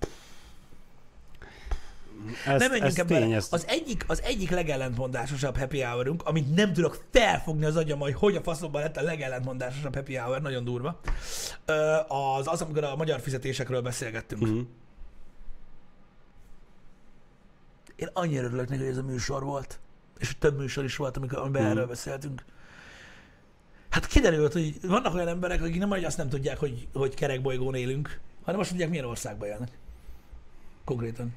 [2.46, 6.74] Ez, nem menjünk ebbe tény, ez, Az egyik, az egyik legellentmondásosabb happy hourunk, amit nem
[6.74, 11.00] tudok felfogni az agyam, hogy hogy a faszomban lett a legellentmondásosabb happy hour, nagyon durva,
[12.08, 14.42] az, az, amikor a magyar fizetésekről beszélgettünk.
[14.42, 14.60] Mhm.
[18.04, 19.80] Én annyira örülök neki, hogy ez a műsor volt.
[20.18, 21.72] És több műsor is volt, amikor, amiben Mhm.
[21.72, 22.44] erről beszéltünk.
[23.90, 27.76] Hát kiderült, hogy vannak olyan emberek, akik nem hogy azt nem tudják, hogy, hogy kerekbolygón
[27.76, 29.70] élünk, hanem azt mondják, milyen országban élnek.
[30.86, 31.34] Konkrétan.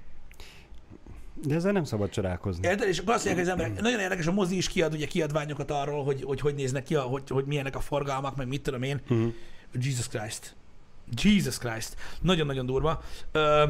[1.42, 2.68] De ezzel nem szabad csodálkozni.
[2.68, 2.88] Érted?
[2.88, 5.70] És akkor azt mondják, hogy az emberek, nagyon érdekes, a mozi is kiad ugye kiadványokat
[5.70, 8.82] arról, hogy hogy, hogy néznek ki, a, hogy, hogy milyenek a forgalmak, meg mit tudom
[8.82, 9.00] én.
[9.08, 9.32] Uh-huh.
[9.72, 10.54] Jesus Christ.
[11.22, 11.96] Jesus Christ.
[12.20, 13.02] Nagyon-nagyon durva.
[13.32, 13.64] Ö,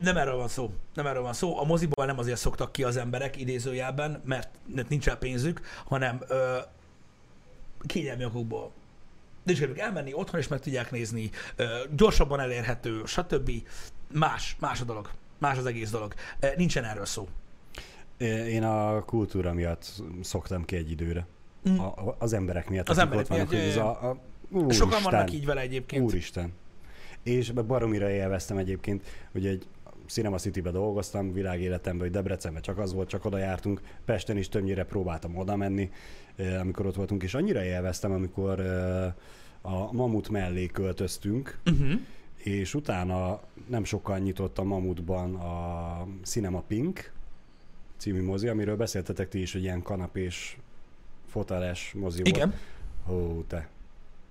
[0.00, 0.70] nem erről van szó.
[0.94, 1.58] Nem erről van szó.
[1.58, 4.48] A moziból nem azért szoktak ki az emberek idézőjelben, mert
[4.88, 6.58] nincs rá pénzük, hanem ö,
[7.86, 8.70] kényelmi okokból.
[9.44, 11.64] De is akarjuk elmenni, otthon is meg tudják nézni, ö,
[11.96, 13.50] gyorsabban elérhető, stb.
[14.12, 15.10] Más, más a dolog.
[15.38, 16.14] Más az egész dolog.
[16.40, 17.28] Ö, Nincsen erről szó.
[18.46, 21.26] Én a kultúra miatt szoktam ki egy időre.
[21.68, 21.78] Mm.
[21.78, 24.16] A, az emberek miatt, Az emberek ott vannak, miatt, hogy ez a, a
[24.50, 26.04] Úristen, Sokan vannak így vele egyébként.
[26.04, 26.52] Úristen.
[27.22, 29.66] És baromira élveztem egyébként, hogy egy
[30.10, 33.80] Cinema City-be dolgoztam, világéletemben, hogy Debrecenben csak az volt, csak oda jártunk.
[34.04, 35.90] Pesten is többnyire próbáltam oda menni,
[36.60, 38.60] amikor ott voltunk, és annyira élveztem, amikor
[39.62, 42.00] a Mamut mellé költöztünk, Uh-huh.
[42.36, 47.12] és utána nem sokkal nyitott a Mamutban a Cinema Pink
[47.96, 50.56] című mozi, amiről beszéltetek ti is, hogy ilyen kanapés,
[51.26, 52.36] foteles mozi volt.
[52.36, 52.54] Igen.
[53.10, 53.68] Ó, te.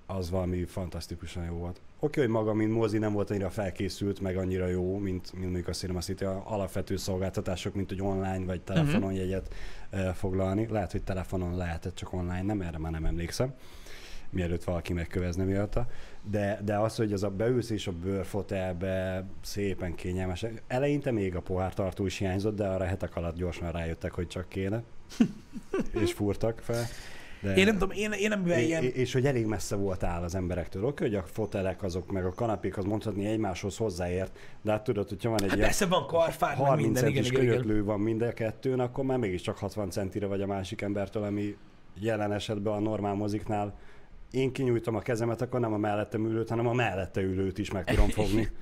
[0.06, 1.82] Az valami fantasztikusan jó volt.
[2.02, 5.68] Oké, hogy maga, mint mozi nem volt annyira felkészült, meg annyira jó, mint, mint mondjuk
[5.68, 9.20] a Cinema City, a alapvető szolgáltatások, mint hogy online vagy telefonon Mhm.
[9.20, 9.54] jegyet
[9.90, 10.68] eh, foglalni.
[10.70, 13.54] Lehet, hogy telefonon lehetett, csak online nem, erre már nem emlékszem
[14.32, 15.88] mielőtt valaki megkövezne miatta.
[16.30, 20.46] De, de az, hogy az a beülsz és a bőrfotelbe szépen kényelmes.
[20.68, 24.84] Eleinte még a pohártartó is hiányzott, de arra hetek alatt gyorsan rájöttek, hogy csak kéne.
[26.04, 26.84] és fúrtak fel.
[27.42, 27.56] De...
[27.56, 28.84] Én nem tudom, én, én nem É- ilyen...
[28.84, 30.84] És hogy elég messze voltál az emberektől.
[30.84, 35.10] Oké, hogy a fotelek azok, meg a kanapék, az mondhatni egymáshoz hozzáért, de hát tudod,
[35.10, 37.86] hogyha van egy Hát ilyen persze van karfár, meg 30 minden, igen, igen, igen.
[37.86, 41.56] van mind a kettőn, akkor már mégiscsak 60 centire vagy a másik embertől, ami
[42.00, 43.78] jelen esetben a normál moziknál
[44.32, 47.84] én kinyújtom a kezemet, akkor nem a mellettem ülőt, hanem a mellette ülőt is meg
[47.84, 48.50] tudom fogni.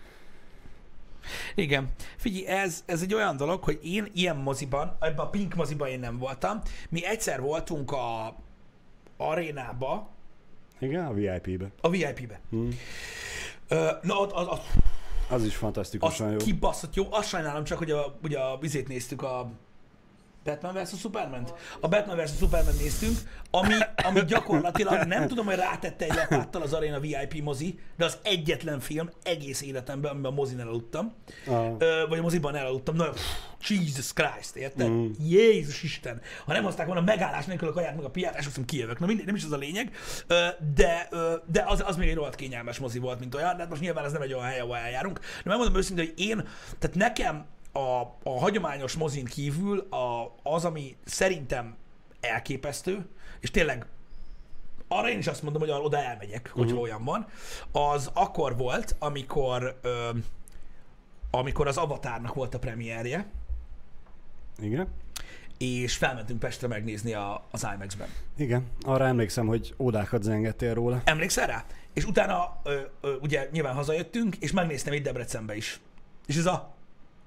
[1.55, 1.89] Igen.
[2.17, 5.99] Figyelj, ez, ez egy olyan dolog, hogy én ilyen moziban, ebben a Pink moziban én
[5.99, 6.61] nem voltam.
[6.89, 8.35] Mi egyszer voltunk a
[9.17, 10.09] arénába,
[10.79, 11.71] Igen, a VIP-be.
[11.81, 12.39] a VIP-be.
[12.49, 12.69] Hm.
[13.67, 14.59] Ö, na, ott, az, az,
[15.29, 16.37] Az is az fantasztikusan jó.
[16.37, 17.07] kibaszott jó.
[17.09, 19.49] Azt sajnálom csak, hogy a, ugye a vizét néztük a
[20.47, 20.99] Batman vs.
[20.99, 21.47] Superman?
[21.79, 22.37] A Batman vs.
[22.39, 23.17] Superman néztünk,
[23.51, 28.17] ami, ami gyakorlatilag nem tudom, hogy rátette egy lapáttal az Arena VIP mozi, de az
[28.23, 31.13] egyetlen film egész életemben, amiben a mozin elaludtam.
[31.47, 31.77] Ah.
[32.09, 32.95] Vagy a moziban elaludtam.
[32.95, 34.89] Na, pff, Jesus Christ, érted?
[34.89, 35.11] Mm.
[35.19, 36.21] Jézus Isten!
[36.45, 38.99] Ha nem hozták volna megállás nélkül a kaját meg a piát, esküszöm kijövök.
[38.99, 39.95] Na mindegy, nem is az a lényeg.
[40.75, 41.07] De
[41.51, 43.55] de az, az még egy rohadt kényelmes mozi volt, mint olyan.
[43.55, 45.19] De hát most nyilván ez nem egy olyan hely, ahol eljárunk.
[45.19, 46.47] De megmondom őszintén, hogy én,
[46.79, 51.75] tehát nekem a, a hagyományos mozin kívül a, az, ami szerintem
[52.19, 53.07] elképesztő,
[53.39, 53.85] és tényleg
[54.87, 56.81] arra én is azt mondom, hogy oda elmegyek, hogyha uh-huh.
[56.81, 57.27] olyan van,
[57.71, 60.09] az akkor volt, amikor ö,
[61.31, 63.25] amikor az Avatarnak volt a premierje,
[64.59, 64.87] Igen?
[65.57, 68.07] és felmentünk Pestre megnézni a, az IMAX-ben.
[68.37, 68.67] Igen.
[68.81, 71.01] Arra emlékszem, hogy ódákat zengettél róla.
[71.03, 71.65] Emlékszel rá?
[71.93, 75.79] És utána ö, ö, ugye nyilván hazajöttünk, és megnéztem itt Debrecenbe is.
[76.25, 76.75] És ez a...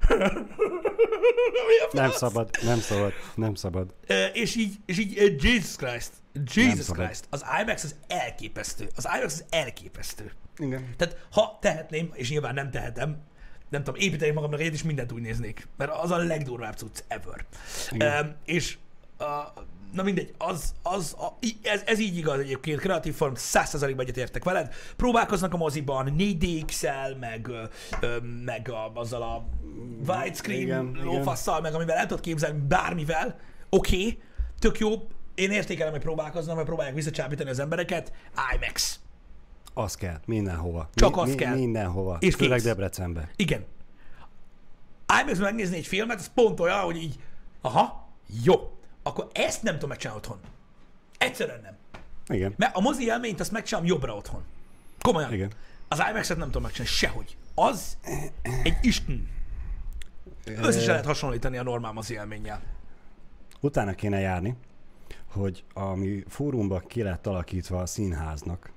[0.09, 3.94] A Nem szabad, nem szabad, nem szabad.
[4.32, 6.12] És így, és így Jesus Christ,
[6.55, 6.96] Jesus.
[6.96, 8.88] Christ, az IMAX az elképesztő.
[8.96, 10.32] Az IMAX az elképesztő.
[10.57, 10.94] Igen.
[10.96, 13.22] Tehát ha tehetném, és nyilván nem tehetem,
[13.68, 15.68] nem tudom, építenék magamnak egyet, és mindent úgy néznék.
[15.76, 17.44] Mert az a legdurvább cucc ever.
[17.90, 18.36] Igen.
[18.44, 18.78] És
[19.18, 19.26] uh,
[19.93, 24.74] na mindegy, az, az, a, ez, ez így igaz egyébként, kreatív form, 100%-ban egyetértek veled.
[24.97, 27.51] Próbálkoznak a moziban 4DX-el, meg,
[28.01, 29.45] ö, meg a, azzal a
[30.07, 33.38] widescreen lófasszal, meg amivel el tudod képzelni, bármivel.
[33.68, 34.18] Oké, okay,
[34.59, 34.91] tök jó,
[35.34, 38.12] én értékelem, hogy próbálkoznak, mert próbálják visszacsábítani az embereket.
[38.55, 39.01] IMAX.
[39.74, 40.88] Az kell, mindenhova.
[40.95, 41.55] Csak az kell.
[41.55, 42.16] Mindenhova.
[42.20, 42.66] És Főleg kész.
[42.66, 43.30] Debrecenbe.
[43.36, 43.64] Igen.
[45.22, 47.18] IMAX megnézni egy filmet, az pont olyan, hogy így,
[47.61, 48.09] aha,
[48.43, 50.40] jó, akkor ezt nem tudom megcsinálni otthon.
[51.18, 51.76] Egyszerűen nem.
[52.36, 52.55] Igen.
[52.57, 54.42] Mert a mozi élményt azt megcsinálom jobbra otthon.
[55.01, 55.32] Komolyan.
[55.32, 55.53] Igen.
[55.88, 57.36] Az IMAX-et nem tudom megcsinálni sehogy.
[57.55, 57.98] Az
[58.62, 59.28] egy isten.
[60.44, 62.62] Össze lehet hasonlítani a normál mozi élménnyel.
[63.61, 64.57] Utána kéne járni,
[65.26, 68.72] hogy ami fórumban ki lett alakítva a színháznak,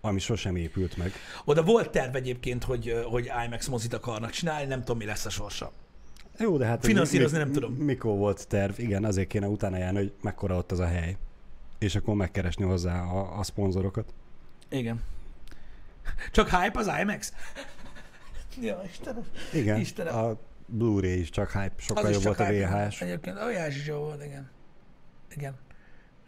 [0.00, 1.12] ami sosem épült meg.
[1.44, 5.30] Oda volt terv egyébként, hogy, hogy IMAX mozit akarnak csinálni, nem tudom, mi lesz a
[5.30, 5.72] sorsa.
[6.38, 6.84] Jó, de hát...
[6.84, 7.72] Finanszírozni mi- nem tudom.
[7.72, 8.78] Mikor volt terv?
[8.78, 11.16] Igen, azért kéne utána járni, hogy mekkora ott az a hely.
[11.78, 14.14] És akkor megkeresni hozzá a, a szponzorokat.
[14.68, 15.02] Igen.
[16.32, 17.32] Csak hype az IMAX?
[18.60, 19.24] ja, Istenem.
[19.52, 20.14] Igen, Istenem.
[20.16, 22.44] a Blu-ray is csak hype, sokkal Az jobb volt a.
[22.44, 23.00] VHS.
[23.02, 24.50] Egyébként VHS is jó volt, igen.
[25.34, 25.54] Igen.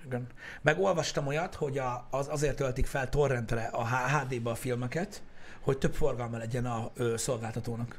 [0.07, 0.27] igen.
[0.63, 5.23] Meg olvastam olyat, hogy a, az azért töltik fel torrentre a H- HD-ba a filmeket,
[5.61, 7.99] hogy több forgalma legyen a ö, szolgáltatónak.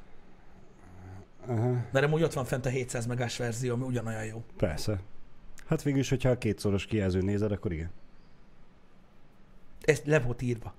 [1.48, 4.44] Aha, Mert amúgy ott van fent a 700 megás verzió, ami ugyanolyan jó.
[4.58, 5.00] persze.
[5.66, 7.90] Hát végül is, hogyha a kétszoros kijelzőn nézed, akkor igen.
[9.82, 10.74] Ez le volt írva.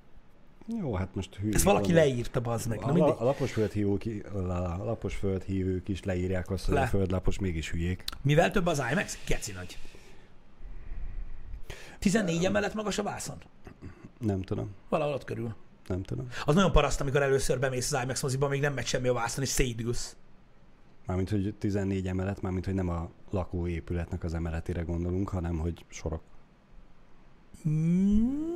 [0.81, 1.53] Jó, hát most hű.
[1.53, 2.81] Ezt valaki leírta, bazd meg.
[2.81, 3.15] Na A, mindegy.
[3.19, 4.03] a, lapos földhívók,
[4.35, 6.81] a lapos földhívők is leírják azt, hogy Le.
[6.83, 8.05] a földlapos mégis hülyék.
[8.23, 9.19] Mivel több az IMAX?
[9.27, 9.79] Keci nagy.
[11.99, 13.37] 14 emelet magas a vászon?
[14.19, 15.55] Nem tudom, Valahol ott körül.
[15.87, 16.29] nem tudom.
[16.45, 19.45] Az nagyon paraszt, amikor először bemész az IMAX moziba, még nem megy semmi a vászon,
[19.45, 20.17] és szédülsz.
[21.11, 26.23] Mármint, hogy 14 emelet, mármint, hogy nem a lakóépületnek az emeletére gondolunk, hanem, hogy sorok.
[27.69, 28.49] Mm,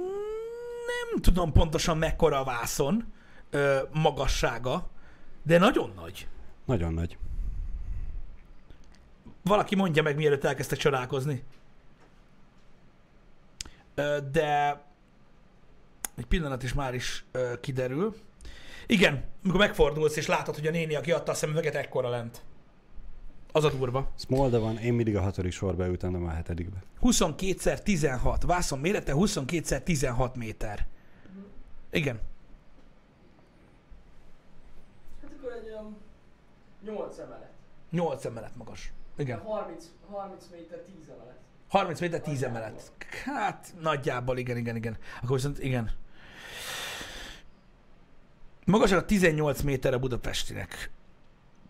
[0.87, 3.13] Nem tudom pontosan mekkora a vászon
[3.51, 4.89] ö, magassága,
[5.43, 6.29] de nagyon nagy.
[6.65, 7.19] Nagyon nagy.
[9.43, 11.43] Valaki mondja meg, mielőtt elkezdtek csodálkozni.
[13.95, 14.83] Ö, De
[16.15, 18.15] egy pillanat is már is ö, kiderül.
[18.87, 22.43] Igen, amikor megfordulsz és látod, hogy a néni, aki adta a szemüveget, ekkora lent.
[23.53, 24.11] Az a durva.
[24.19, 26.83] Smolda van, én mindig a hatodik sorba ültem, nem a hetedikbe.
[27.03, 28.43] 22x16.
[28.47, 30.87] Vászon mérete 22x16 méter.
[31.91, 32.21] Igen.
[35.23, 35.97] Hát akkor egy olyan
[36.85, 37.51] 8 emelet.
[37.91, 38.93] 8 emelet magas.
[39.17, 39.39] Igen.
[39.39, 41.39] 30, 30 méter 10 emelet.
[41.69, 42.93] 30 méter 10 emelet.
[43.25, 44.97] Hát nagyjából igen, igen, igen.
[45.23, 45.91] Akkor viszont igen.
[48.65, 50.91] Magasak a 18 méter a Budapestinek.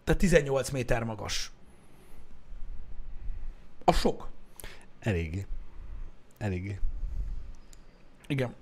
[0.05, 1.53] Tehát 18 méter magas.
[3.85, 4.29] A sok.
[5.01, 5.47] Eléggé.
[6.39, 6.79] Eléggé.
[8.27, 8.55] Igen.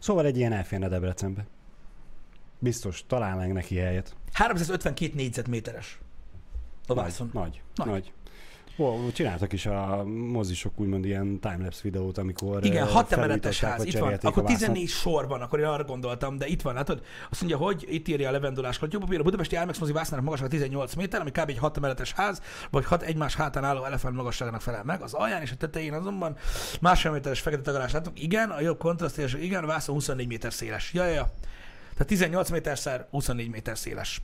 [0.00, 1.46] Szóval egy ilyen elférne Debrecenbe.
[2.58, 4.14] Biztos, találnánk neki helyet.
[4.32, 5.98] 352 négyzetméteres.
[6.86, 7.30] A vászon.
[7.32, 7.62] Nagy.
[7.74, 7.86] Nagy.
[7.86, 7.86] Nagy.
[7.86, 8.12] nagy.
[8.80, 13.98] Ó, csináltak is a mozisok úgymond ilyen timelapse videót, amikor Igen, hat emeletes ház, itt
[13.98, 14.12] van.
[14.12, 14.58] Akkor a vászont.
[14.58, 17.02] 14 sor van, akkor én arra gondoltam, de itt van, látod?
[17.30, 20.94] Azt mondja, hogy itt írja a levendulás papír, a budapesti IMAX mozi vásznának magassága 18
[20.94, 21.48] méter, ami kb.
[21.48, 25.02] egy 6 emeletes ház, vagy 6 egymás hátán álló elefánt magasságának felel meg.
[25.02, 26.36] Az alján és a tetején azonban
[26.80, 28.22] másfél méteres fekete tagarás látunk.
[28.22, 30.92] Igen, a jobb kontraszt, és igen, a vászon 24 méter széles.
[30.92, 31.30] Ja, ja, ja.
[31.92, 34.20] Tehát 18 méterszer 24 méter széles.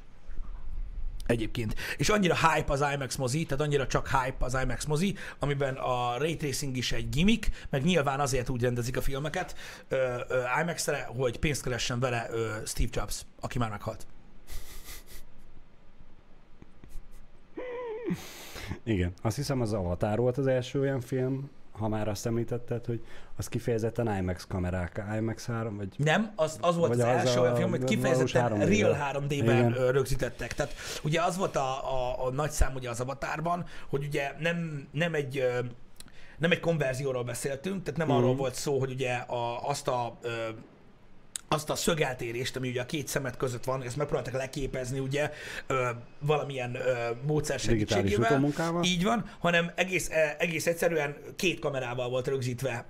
[1.26, 1.74] Egyébként.
[1.96, 6.18] És annyira hype az IMAX mozi, tehát annyira csak hype az IMAX mozi, amiben a
[6.18, 9.54] ray tracing is egy gimmick, meg nyilván azért úgy rendezik a filmeket
[9.88, 14.06] ö, ö, IMAX-re, hogy pénzt keressen vele ö, Steve Jobs, aki már meghalt.
[18.82, 19.12] Igen.
[19.22, 23.04] Azt hiszem az Avatar volt az első olyan film, ha már azt említetted, hogy
[23.36, 27.54] az kifejezetten IMAX kamerák, IMAX 3, vagy Nem, az, az volt az, az első olyan
[27.56, 28.68] film, valós kifejezetten 3D-ben.
[28.68, 29.92] real 3D-ben Igen.
[29.92, 30.54] rögzítettek.
[30.54, 30.72] Tehát
[31.04, 35.14] ugye az volt a, a, a nagy szám ugye az Avatarban, hogy ugye nem, nem
[35.14, 35.44] egy
[36.38, 38.16] nem egy konverzióról beszéltünk, tehát nem Mhm.
[38.16, 40.18] arról volt szó, hogy ugye a, azt a
[41.48, 45.30] azt a szögeltérést, ami ugye a két szemet között van, ezt megpróbáltak leképezni ugye
[45.66, 45.88] ö,
[46.18, 46.92] valamilyen ö,
[47.26, 48.44] módszer segítségével.
[48.82, 52.84] Így van, hanem egész, e, egész egyszerűen két kamerával volt rögzítve.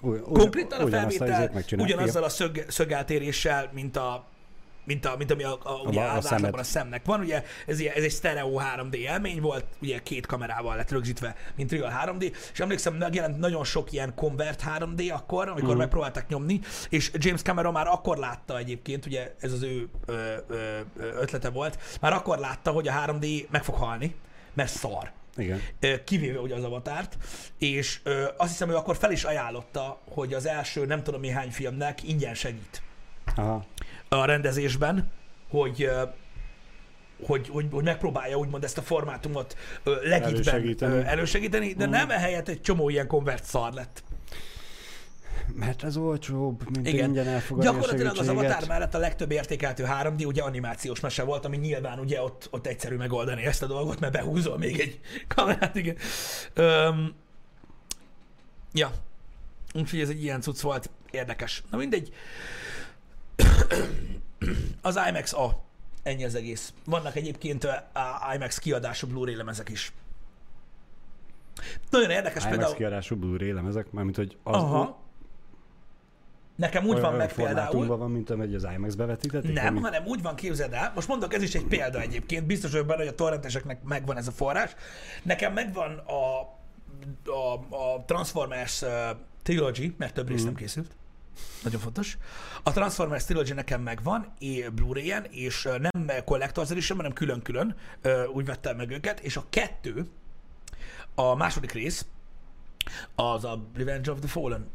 [0.00, 4.31] Ugy, konkrétan a felvétel ugyanazzal a szög, szögeltéréssel, mint a
[4.84, 7.20] mint, a, mint ami a, a, ugye a átlagban a szemnek van.
[7.20, 11.72] Ugye ez, ilyen- ez egy stereo 3D élmény volt, ugye két kamerával lett rögzítve, mint
[11.72, 17.10] real 3D, és emlékszem, megjelent nagyon sok ilyen convert 3D akkor, amikor megpróbálták nyomni, és
[17.14, 22.12] James Cameron már akkor látta egyébként, ugye ez az ő ö, ö, ötlete volt, már
[22.12, 24.14] akkor látta, hogy a 3D meg fog halni,
[24.54, 25.60] mert szar Igen.
[26.04, 27.16] kivéve ugye az avatárt,
[27.58, 31.50] és ö, azt hiszem, ő akkor fel is ajánlotta, hogy az első nem tudom néhány
[31.50, 32.82] filmnek ingyen segít
[33.36, 33.64] Aha.
[34.16, 35.10] A rendezésben,
[35.48, 35.90] hogy
[37.26, 40.92] hogy, hogy, hogy megpróbálja úgymond ezt a formátumot ö, legitben Elősegíteni.
[40.92, 44.02] elősegíteni, ö, elősegíteni de nem ehelyett egy csomó ilyen konvert szar lett.
[45.54, 47.08] Mert ez olcsóbb, mint Igen.
[47.08, 48.28] ingyen elfogadni Gyakorlatilag az.
[48.28, 52.66] Avatar mellett a legtöbb értékeltő 3D ugye animációs mese volt, ami nyilván ugye ott, ott
[52.66, 55.96] egyszerű megoldani ezt a dolgot, mert behúzol még egy kamerát, igen.
[56.54, 57.14] Öm,
[58.72, 58.90] ja.
[59.74, 60.90] Úgyhogy ez egy ilyen cucc volt.
[61.10, 61.62] Érdekes.
[61.70, 62.12] Na mindegy.
[64.82, 65.62] Az IMAX A.
[66.02, 66.72] Ennyi az egész.
[66.84, 69.92] Vannak egyébként a IMAX kiadású Blu-ray lemezek is.
[71.90, 72.74] Nagyon érdekes IMAX például.
[72.76, 75.00] kiadású Blu-ray lemezek, mármint hogy az Aha.
[76.56, 77.86] Nekem úgy olyan, van meg például.
[77.86, 79.52] van, mint amely az IMAX bevetítették?
[79.52, 80.92] Nem, vagy hanem úgy van, képzeld el.
[80.94, 82.46] Most mondok, ez is egy példa egyébként.
[82.46, 84.74] Biztos vagyok benne, hogy a torrenteseknek megvan ez a forrás.
[85.22, 86.40] Nekem megvan a,
[87.30, 88.88] a, a Transformers uh,
[89.42, 90.96] Trilogy, mert több rész nem készült.
[91.62, 92.18] Nagyon fontos.
[92.62, 94.34] A Transformers Trilogy nekem megvan,
[94.72, 97.76] Blu-ray-en, és nem Collector's Edition, hanem külön-külön,
[98.32, 100.08] úgy vettem meg őket, és a kettő,
[101.14, 102.06] a második rész,
[103.14, 104.70] az a Revenge of the Fallen.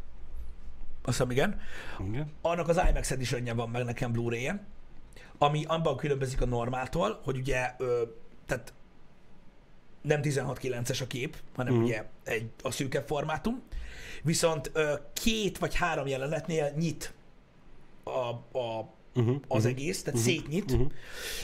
[1.04, 1.60] Azt hiszem, igen
[2.08, 2.32] Igen.
[2.42, 4.66] annak az IMAX edition van meg nekem Blu-ray-en,
[5.38, 8.04] ami abban különbözik a normáltól, hogy ugye, ö,
[8.46, 8.74] tehát
[10.02, 11.88] nem 16.9-es a kép, hanem uh-huh.
[11.88, 13.62] ugye egy, a szűkebb formátum,
[14.24, 17.14] viszont ö, két vagy három jelenetnél nyit
[18.04, 19.36] a, a, Uh-huh.
[19.48, 20.34] az egész, tehát uh-huh.
[20.34, 20.72] szétnyit.
[20.72, 20.84] Mhm.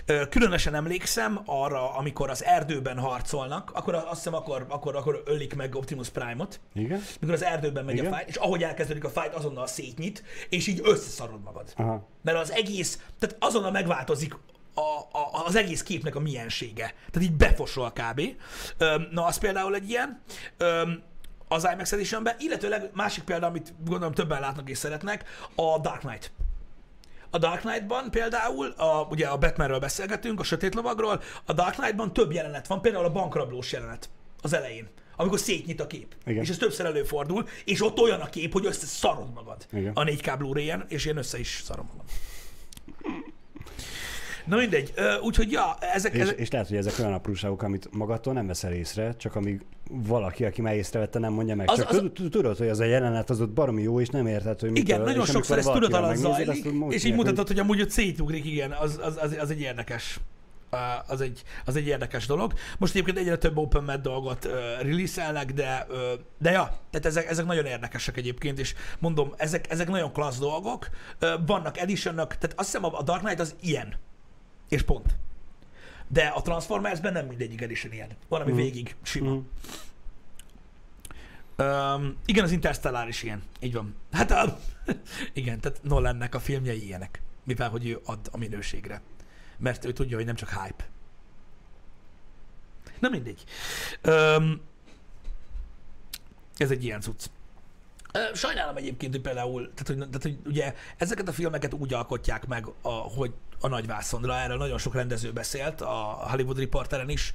[0.06, 5.56] Ö, Különösen emlékszem arra, amikor az erdőben harcolnak, akkor azt hiszem akkor, akkor, akkor ölik
[5.56, 7.02] meg Optimus Prime-ot, Igen?
[7.20, 8.14] mikor az erdőben megy Igen.
[8.14, 11.74] a fight, és ahogy elkezdődik a fight, azonnal szétnyit, és így összeszarod magad.
[11.76, 12.08] Aha.
[12.22, 14.38] Mert az egész, tehát azonnal megváltozik
[14.74, 16.94] a, a, az egész képnek a miensége.
[17.12, 18.22] Tehát így befosol kb.
[19.12, 20.22] Na, az például egy ilyen.
[21.54, 25.24] Az IMAX Editionben, illetőleg másik példa, amit gondolom többen látnak és szeretnek,
[25.56, 26.32] a Dark Knight.
[27.30, 32.14] A Dark Knight-ban például, a, ugye a Batmanről beszélgetünk, a Sötét Lovagról, a Dark Knight-ban
[32.14, 34.10] több jelenet van, például a bankrablós jelenet
[34.42, 36.16] az elején, amikor szétnyit a kép.
[36.26, 36.44] Igen.
[36.44, 39.92] És ez többször előfordul, és ott olyan a kép, hogy össze szarod magad Igen.
[39.94, 42.06] a 4K Blu-ray-en, és én össze is szarom magam.
[44.46, 48.34] Na mindegy, úgyhogy ja, ezek, És, ezek és lehet, hogy ezek olyan apróságok, amit magadtól
[48.34, 51.70] nem veszel észre, csak amíg valaki, aki már észrevette, nem mondja meg.
[51.70, 54.60] Az- csak az- tudod, hogy az a jelenet az ott baromi jó, és nem érted,
[54.60, 57.48] hogy mit igen, nagyon sokszor ez amikor tudat valakivel alatt megnézed, zajlik, és így mutatod,
[57.48, 60.20] hogy amúgy ott szétugrik, igen, az, az, az, az egy érdekes
[61.08, 62.54] az egy, az egy érdekes dolog.
[62.78, 65.98] Most egyébként egyre több open med dolgot uh, release de, uh,
[66.38, 70.90] de ja, tehát ezek, ezek nagyon érdekesek egyébként, és mondom, ezek, ezek nagyon klassz dolgok.
[71.22, 73.96] Uh, vannak editionok, tehát azt hiszem a Dark Knight az ilyen,
[74.74, 75.16] és pont.
[76.08, 78.10] De a Transformersben nem mindegyik edition ilyen.
[78.28, 78.60] Van, ami Mhm.
[78.62, 79.30] végig sima.
[79.34, 79.42] Mhm.
[81.58, 83.44] Um, igen, az Interstellar is ilyen.
[83.60, 83.96] Így van.
[84.12, 84.60] Hát a,
[85.34, 87.22] igen, tehát Nolannek a filmjei ilyenek.
[87.44, 89.02] Mivel, hogy ő ad a minőségre.
[89.58, 90.88] Mert ő tudja, hogy nem csak hype.
[93.00, 93.44] Na mindegy.
[94.04, 94.62] Um,
[96.58, 97.26] ez egy ilyen cucc.
[98.34, 102.66] Sajnálom egyébként, hogy például, tehát hogy, tehát, hogy ugye ezeket a filmeket úgy alkotják meg,
[102.82, 105.94] a, hogy a nagyvászonra, erről nagyon sok rendező beszélt, a
[106.30, 107.34] Hollywood Reporteren is,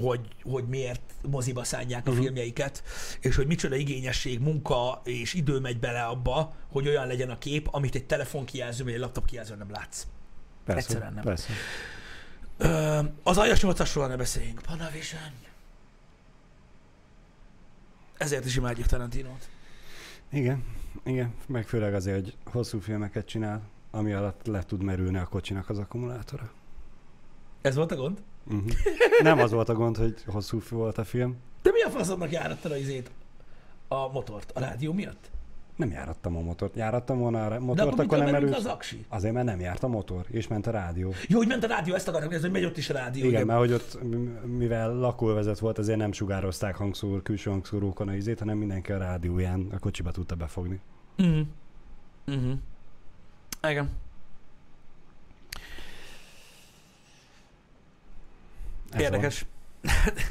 [0.00, 2.20] hogy, hogy miért moziba szánják a Mhm.
[2.20, 2.82] filmjeiket,
[3.20, 7.68] és hogy micsoda igényesség, munka és idő megy bele abba, hogy olyan legyen a kép,
[7.70, 10.06] amit egy telefonkijelző vagy egy laptop kijelző nem látsz.
[10.64, 11.24] Persze, Egyszerűen nem.
[11.24, 11.52] Persze.
[13.22, 14.62] Az aljas nyolcasról ne beszéljünk.
[14.62, 15.32] Panavision.
[18.16, 19.48] Ezért is imádjuk Tarantinót.
[20.34, 20.64] Igen,
[21.04, 25.68] igen, meg főleg azért, hogy hosszú filmeket csinál, ami alatt le tud merülni a kocsinak
[25.68, 26.50] az akkumulátora.
[27.62, 28.22] Ez volt a gond?
[28.46, 28.70] Uh-huh.
[29.22, 31.36] Nem az volt a gond, hogy hosszú volt a film.
[31.62, 33.10] De mi a faszomnak járattad a izét?
[33.88, 34.50] A motort?
[34.54, 35.30] A rádió miatt?
[35.76, 36.76] Nem járattam a motort.
[36.76, 38.54] Járattam volna a De motort, akkor akkor mitől nem merült.
[38.56, 39.04] az aksi?
[39.08, 41.12] Azért, mert nem járt a motor, és ment a rádió.
[41.28, 43.24] Jó, hogy ment a rádió, ezt akartam kérdezni, hogy megy ott is a rádió.
[43.28, 43.44] Igen, ugye?
[43.44, 43.98] mert hogy ott,
[44.46, 49.66] mivel lakóvezet volt, azért nem sugározták hangszóró, külső hangszórókon a izét, hanem mindenki a rádióján
[49.72, 50.80] a kocsiba tudta befogni.
[51.16, 51.40] Mhm.
[52.24, 52.52] Mhm.
[53.68, 53.90] Igen.
[58.90, 59.46] Ez Érdekes.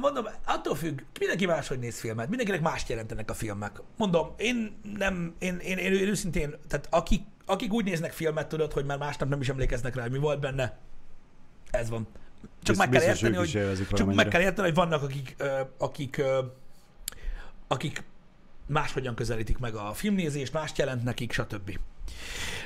[0.00, 0.24] Mondom,
[0.66, 3.80] attól függ, mindenki máshogy néz filmet, mindenkinek mást jelentenek a filmek.
[3.96, 8.72] Mondom, én nem, én, én, én, én őszintén, tehát akik, akik úgy néznek filmet, tudod,
[8.72, 10.78] hogy már másnap nem is emlékeznek rá, hogy mi volt benne,
[11.70, 12.06] ez van.
[12.62, 15.36] Csak Biz- meg kell érteni, hogy Csak meg kell érteni, hogy vannak, akik,
[15.78, 16.22] akik,
[17.68, 18.02] akik
[18.66, 21.78] máshogyan közelítik meg a filmnézést, mást jelent nekik, stb.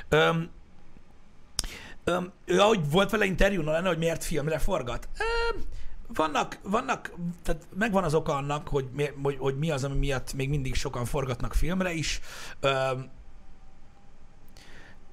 [0.09, 0.49] Öm,
[2.03, 5.09] öm, ő, ahogy volt vele interjú lenne, hogy miért filmre forgat.
[5.17, 5.63] Öm,
[6.13, 7.11] vannak, vannak,
[7.43, 10.75] tehát megvan az oka annak, hogy mi, hogy, hogy mi az, ami miatt még mindig
[10.75, 12.19] sokan forgatnak filmre is.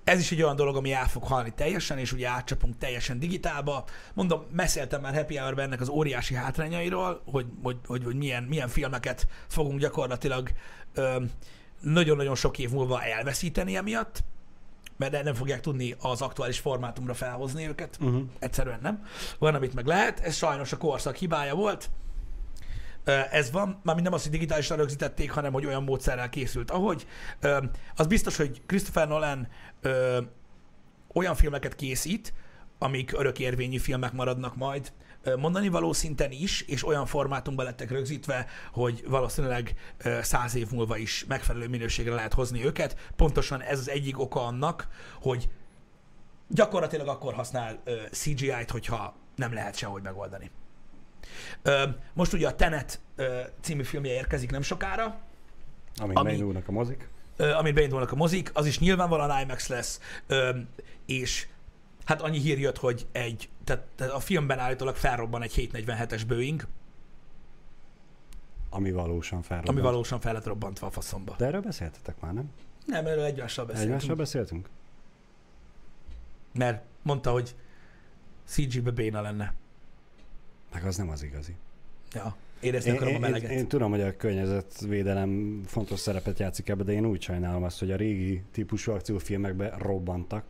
[0.04, 3.84] Ez is egy olyan dolog, ami el fog halni teljesen, és ugye átcsapunk teljesen digitálba.
[4.14, 8.68] Mondom, beszéltem már Happy hour ennek az óriási hátrányairól, hogy, hogy, hogy, hogy milyen, milyen
[8.68, 10.50] filmeket fogunk gyakorlatilag
[11.80, 14.24] nagyon-nagyon sok év múlva elveszíteni emiatt,
[14.98, 17.98] mert nem fogják tudni az aktuális formátumra felhozni őket.
[18.00, 18.22] Uh-huh.
[18.38, 19.06] Egyszerűen nem.
[19.38, 20.20] Van, amit meg lehet.
[20.20, 21.90] Ez sajnos a korszak hibája volt.
[23.30, 26.70] Ez van, mármint nem az, hogy digitálisan rögzítették, hanem hogy olyan módszerrel készült.
[26.70, 27.06] Ahogy,
[27.96, 29.48] az biztos, hogy Christopher Nolan
[31.14, 32.34] olyan filmeket készít,
[32.78, 34.92] amik örökérvényű filmek maradnak majd,
[35.36, 39.74] mondani való szinten is, és olyan formátumban lettek rögzítve, hogy valószínűleg
[40.22, 42.96] száz év múlva is megfelelő minőségre lehet hozni őket.
[43.16, 44.88] Pontosan ez az egyik oka annak,
[45.20, 45.48] hogy
[46.48, 50.50] gyakorlatilag akkor használ CGI-t, hogyha nem lehet sehogy megoldani.
[52.12, 53.00] Most ugye a Tenet
[53.60, 55.20] című filmje érkezik nem sokára,
[56.00, 57.08] Amin Ami- beindulnak a mozik.
[57.58, 60.00] amit beindulnak a mozik, az is nyilvánvalóan IMAX lesz,
[61.06, 61.46] és
[62.04, 66.66] hát annyi hír jött, hogy egy, tehát, tehát a filmben állítólag felrobban egy 747-es Boeing,
[68.70, 69.78] Ami valósan felrobbant.
[69.78, 71.34] ami valósan fel lett robbantva a faszomba.
[71.38, 72.50] De erről beszéltetek már, nem?
[72.86, 73.94] Nem, erről egymással beszéltünk.
[73.94, 74.68] Egymással beszéltünk?
[76.52, 77.54] Mert mondta, hogy
[78.44, 79.54] CG-be béna lenne.
[80.72, 81.54] Meg az nem az igazi.
[82.12, 83.50] Ja, érezni Én, akarom a én, meleget.
[83.50, 87.78] én, én tudom, hogy a környezetvédelem fontos szerepet játszik ebbe, de én úgy sajnálom azt,
[87.78, 90.44] hogy a régi típusú akciófilmekben robbantak.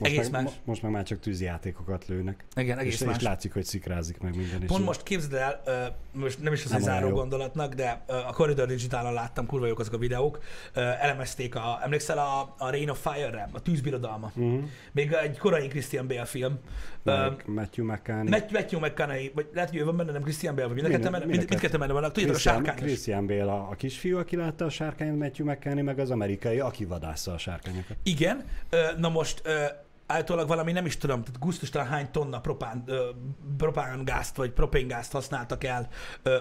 [0.00, 0.52] Most Egész meg, más.
[0.52, 2.44] mo- Most meg már csak tűzjátékokat lőnek.
[2.56, 3.16] Igen, egész és, más.
[3.16, 4.66] és látszik, hogy szikrázik meg minden.
[4.66, 5.84] Pont most képzeld el, ö,
[6.20, 7.14] most nem is az Nem egy záró jó.
[7.14, 10.38] gondolatnak, de ö, a Corridor Digitálon láttam, kurva jók azok a videók,
[10.72, 14.32] Ö, elemezték, a, emlékszel a, a Rain of Fire-re, a tűzbirodalma?
[14.34, 14.62] Uh-huh.
[14.92, 16.58] Még egy korai Christian Bale film.
[17.02, 18.28] Meg Matthew McCann.
[18.28, 21.12] Matthew, McConaughey, vagy lehet, hogy ő van benne, nem Christian Bale, vagy mind a ketten
[21.12, 22.12] benne, mind, mind mindketten benne vannak.
[22.12, 22.80] Tudjátok, a sárkányos.
[22.80, 26.84] Christian Bale a, a kisfiú, aki látta a sárkányt, Matthew McCann, meg az amerikai, aki
[26.84, 27.96] vadásza a sárkányokat.
[28.02, 29.64] Igen, ö, na most ö,
[30.10, 32.84] állítólag valami nem is tudom, tehát gusztustalan hány tonna propán,
[33.56, 35.88] propángázt vagy propéngázt használtak el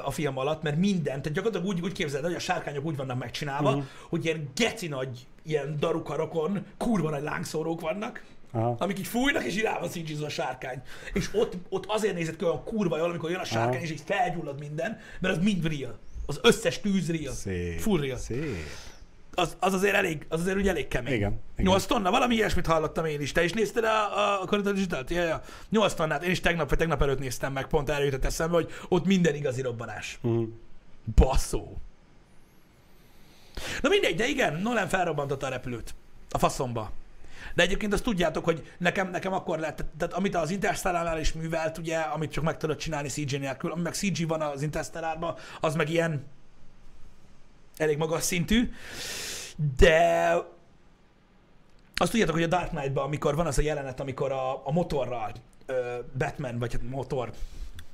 [0.04, 2.96] a film alatt, mert mindent, tehát gyakorlatilag úgy, úgy képzeld, el, hogy a sárkányok úgy
[2.96, 3.86] vannak megcsinálva, uh-huh.
[4.10, 8.76] hogy ilyen geci nagy, ilyen darukarokon kurva nagy lángszórók vannak, Aha.
[8.80, 10.82] amik így fújnak, és irányba szítsizza a sárkány.
[11.14, 13.84] És ott, ott azért nézett ki olyan kurva jól, amikor jön a sárkány, Aha.
[13.84, 16.00] és így felgyullad minden, mert az mind real.
[16.26, 17.34] Az összes tűz real.
[17.34, 17.80] Szép.
[17.80, 18.18] Full real.
[18.18, 18.66] Szép.
[19.40, 21.14] Az, az azért elég, az azért ugye elég kemény.
[21.14, 21.72] Igen, igen.
[21.72, 23.32] 8 tonna, valami ilyesmit hallottam én is.
[23.32, 25.10] Te is nézted a, a Corridor Digitalt?
[25.10, 25.42] Ja, ja.
[25.70, 28.72] 8 tonnát, én is tegnap vagy tegnap előtt néztem meg, pont erről jutott eszembe, hogy
[28.88, 30.20] ott minden igazi robbanás.
[30.22, 30.48] Uh-huh.
[31.16, 31.78] Basszó.
[33.82, 35.94] Na mindegy, de igen, Nolan felrobbantotta a repülőt.
[36.30, 36.92] A faszomba.
[37.56, 41.34] De egyébként azt tudjátok, hogy nekem, nekem akkor lett, tehát, tehát amit az Interstellárnál is
[41.34, 45.36] művelt, ugye, amit csak meg tudod csinálni CG nélkül, ami meg CG van az Interstellárban,
[45.60, 46.26] az meg ilyen
[47.80, 48.72] elég magas szintű,
[49.78, 50.34] de
[51.96, 55.32] azt tudjátok, hogy a Dark Knight-ban, amikor van az a jelenet, amikor a, a motorral
[56.18, 57.32] Batman, vagy hát motor,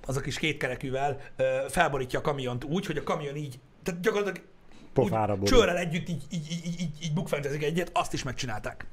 [0.06, 1.22] az a kis kétkerekűvel
[1.70, 4.48] felborítja a kamiont úgy, hogy a kamion így, tehát gyakorlatilag
[4.94, 8.86] Pofára úgy csőrrel együtt így, így, így, így, így, bukfentezik egyet, azt is megcsinálták.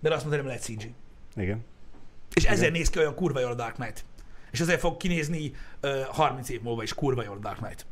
[0.00, 0.90] De azt mondta, nem lehet CG.
[1.36, 1.64] Igen.
[2.34, 2.72] És ezért Igen.
[2.72, 4.04] néz ki olyan kurva jól a Dark Knight.
[4.50, 7.86] És ezért fog kinézni ö, 30 év múlva is kurva jól a Dark Knight.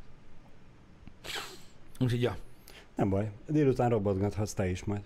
[1.99, 2.37] Úgyhogy ja.
[2.95, 3.31] Nem baj.
[3.47, 5.01] Délután robotgathatsz te is majd.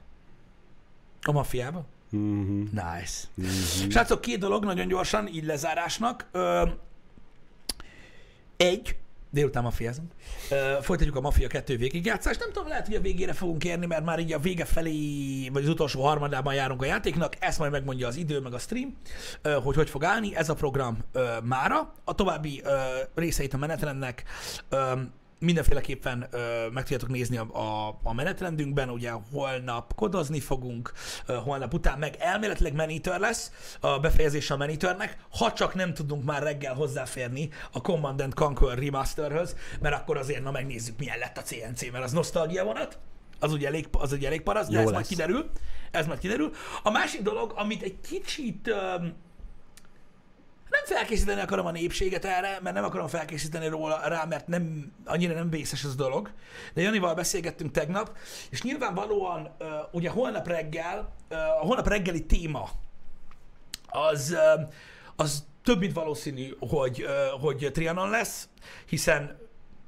[1.23, 1.85] A maffiába?
[2.11, 2.61] Mhm.
[2.61, 3.27] Nice.
[3.35, 3.91] Mhm.
[3.91, 6.27] Srácok, két dolog nagyon gyorsan, így lezárásnak.
[6.33, 6.69] Ö,
[8.57, 8.97] egy,
[9.31, 10.13] délután mafiázunk.
[10.51, 12.41] Ö, folytatjuk a Mafia 2 végigjátszást.
[12.41, 15.63] Nem tudom, lehet, hogy a végére fogunk érni, mert már így a vége felé, vagy
[15.63, 17.37] az utolsó harmadában járunk a játéknak.
[17.39, 18.97] Ezt majd megmondja az idő, meg a stream,
[19.43, 20.37] ö, hogy hogy fog állni.
[20.37, 21.93] Ez a program ö, mára.
[22.05, 22.81] A további ö,
[23.15, 24.23] részeit a menetrendnek
[24.69, 24.93] ö,
[25.43, 30.93] mindenféleképpen ö, meg tudjátok nézni a, a, a menetrendünkben, ugye holnap kodozni fogunk,
[31.27, 36.25] ö, holnap után meg elméletileg Maneater lesz, a befejezése a Maneaternek, ha csak nem tudunk
[36.25, 41.39] már reggel hozzáférni a Command and Conquer Remasterhöz, mert akkor azért na megnézzük milyen lett
[41.39, 42.99] a CNC, mert az nosztalgia vonat,
[43.41, 45.09] az ugye elég, az ugye elég parasz, de Jó ez majd lesz.
[45.09, 45.51] kiderül.
[45.91, 46.51] Ez majd kiderül.
[46.83, 49.15] A másik dolog, amit egy kicsit öm,
[50.73, 55.35] nem felkészíteni akarom a népséget erre, mert nem akarom felkészíteni róla rá, mert nem, annyira
[55.35, 56.31] nem vészes ez a dolog.
[56.75, 58.17] De Janival beszélgettünk tegnap,
[58.51, 62.69] és nyilvánvalóan uh, ugye holnap reggel, uh, a holnap reggeli téma
[63.87, 64.69] az, uh,
[65.17, 68.49] az több mint valószínű, hogy, uh, hogy Trianon lesz,
[68.87, 69.41] hiszen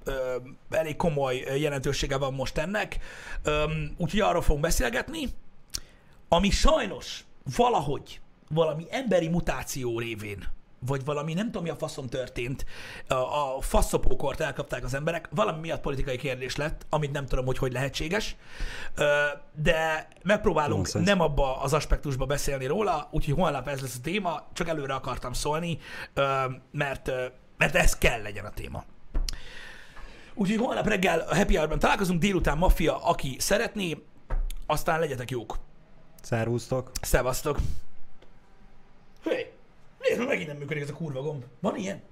[0.05, 0.37] ö,
[0.70, 2.99] elég komoly jelentősége van most ennek,
[3.43, 5.28] Öm, úgyhogy arról fogunk beszélgetni,
[6.28, 7.24] ami sajnos
[7.57, 10.45] valahogy valami emberi mutáció révén,
[10.87, 12.66] vagy valami nem tudom mi a faszom történt,
[13.09, 17.59] a, a faszopókort elkapták az emberek, valami miatt politikai kérdés lett, amit nem tudom, hogy
[17.59, 18.37] hogy lehetséges,
[19.53, 21.11] de megpróbálunk Nonsense.
[21.11, 25.32] nem abba az aspektusba beszélni róla, úgyhogy holnap ez lesz a téma, csak előre akartam
[25.32, 25.78] szólni,
[26.70, 27.11] mert,
[27.57, 28.85] mert ez kell legyen a téma.
[30.35, 34.03] Úgyhogy holnap reggel a Happy Hour-ben találkozunk, délután Mafia, aki szeretné,
[34.66, 35.59] aztán legyetek jók.
[36.22, 36.91] Szervusztok.
[37.01, 37.59] Szevasztok!
[39.24, 39.54] Hé,
[40.09, 41.45] meg, megint nem működik ez a kurva gomb.
[41.61, 42.03] Van ilyen?